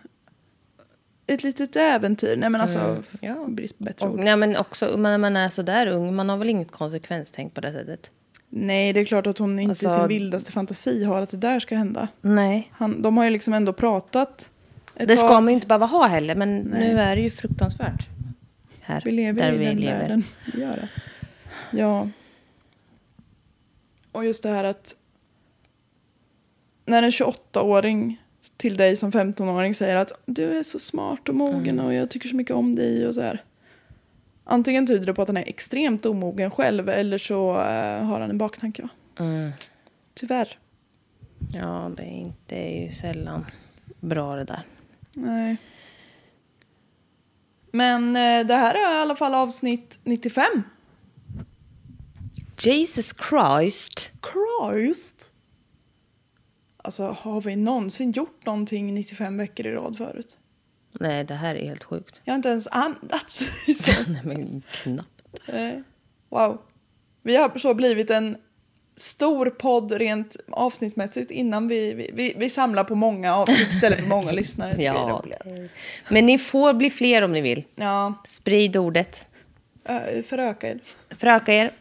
[1.27, 2.35] ett litet äventyr.
[2.37, 3.45] Nej men alltså, Ja.
[3.47, 4.19] brist på bättre ord.
[4.19, 7.61] nej, men också när man är så där ung, man har väl inget konsekvenstänk på
[7.61, 8.11] det sättet?
[8.49, 11.37] Nej, det är klart att hon inte i Alltså- sin vildaste fantasi har att det
[11.37, 12.07] där ska hända.
[12.21, 12.71] Nej.
[12.71, 14.49] Han, de har ju liksom ändå pratat
[14.93, 15.43] Det ska tag.
[15.43, 16.79] man ju inte behöva ha heller, men Nej.
[16.93, 18.07] nu är det ju fruktansvärt.
[18.81, 19.99] Här, Vi lever där i vi den lever.
[19.99, 20.23] världen.
[20.53, 20.89] Vi gör det.
[21.77, 22.07] Ja.
[24.11, 24.95] Och just det här att
[26.85, 28.21] när en 28-åring
[28.57, 31.85] till dig som 15-åring säger att du är så smart och mogen Mm.
[31.85, 33.43] och jag tycker så mycket om dig och så här.
[34.43, 38.29] Antingen tyder det på att han är extremt omogen själv eller så eh, har han
[38.29, 38.87] en baktanke.
[39.19, 39.51] Mm.
[40.13, 40.59] Tyvärr.
[41.53, 43.45] Ja, det är, inte, det är ju sällan
[43.99, 44.61] bra det där.
[45.13, 45.57] Nej.
[47.71, 50.43] Men eh, det här är i alla fall avsnitt 95.
[52.59, 54.11] Jesus Christ.
[54.33, 55.31] Christ.
[56.85, 60.37] Alltså har vi någonsin gjort någonting 95 veckor i rad förut?
[60.99, 62.21] Nej, det här är helt sjukt.
[62.23, 63.43] Jag har inte ens andats.
[64.07, 65.23] Nej, men knappt.
[66.29, 66.61] Wow.
[67.23, 68.37] Vi har så blivit en
[68.95, 74.07] stor podd rent avsnittsmässigt innan vi, vi, vi, vi samlar på många avsnitt istället för
[74.07, 74.81] många lyssnare.
[74.83, 75.23] Ja.
[76.09, 77.63] Men ni får bli fler om ni vill.
[77.75, 79.27] Ja, Sprid ordet.
[80.25, 80.79] föröka er.
[81.09, 81.73] Föröka er.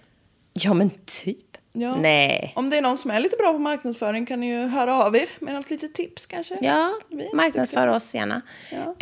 [0.52, 1.53] Ja, men typ.
[1.76, 1.96] Ja.
[1.96, 2.52] Nej.
[2.56, 5.16] Om det är någon som är lite bra på marknadsföring kan ni ju höra av
[5.16, 6.58] er med något litet tips kanske.
[6.60, 8.42] Ja, Vi marknadsför oss gärna.
[8.72, 8.94] Ja.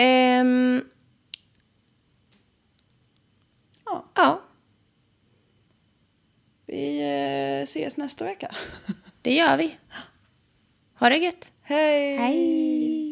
[3.84, 4.04] Ja.
[4.14, 4.40] ja,
[6.66, 7.00] Vi
[7.58, 8.54] eh, ses nästa vecka.
[9.22, 9.76] det gör vi.
[10.98, 11.52] Ha det gött.
[11.62, 12.16] Hej!
[12.16, 13.11] Hej!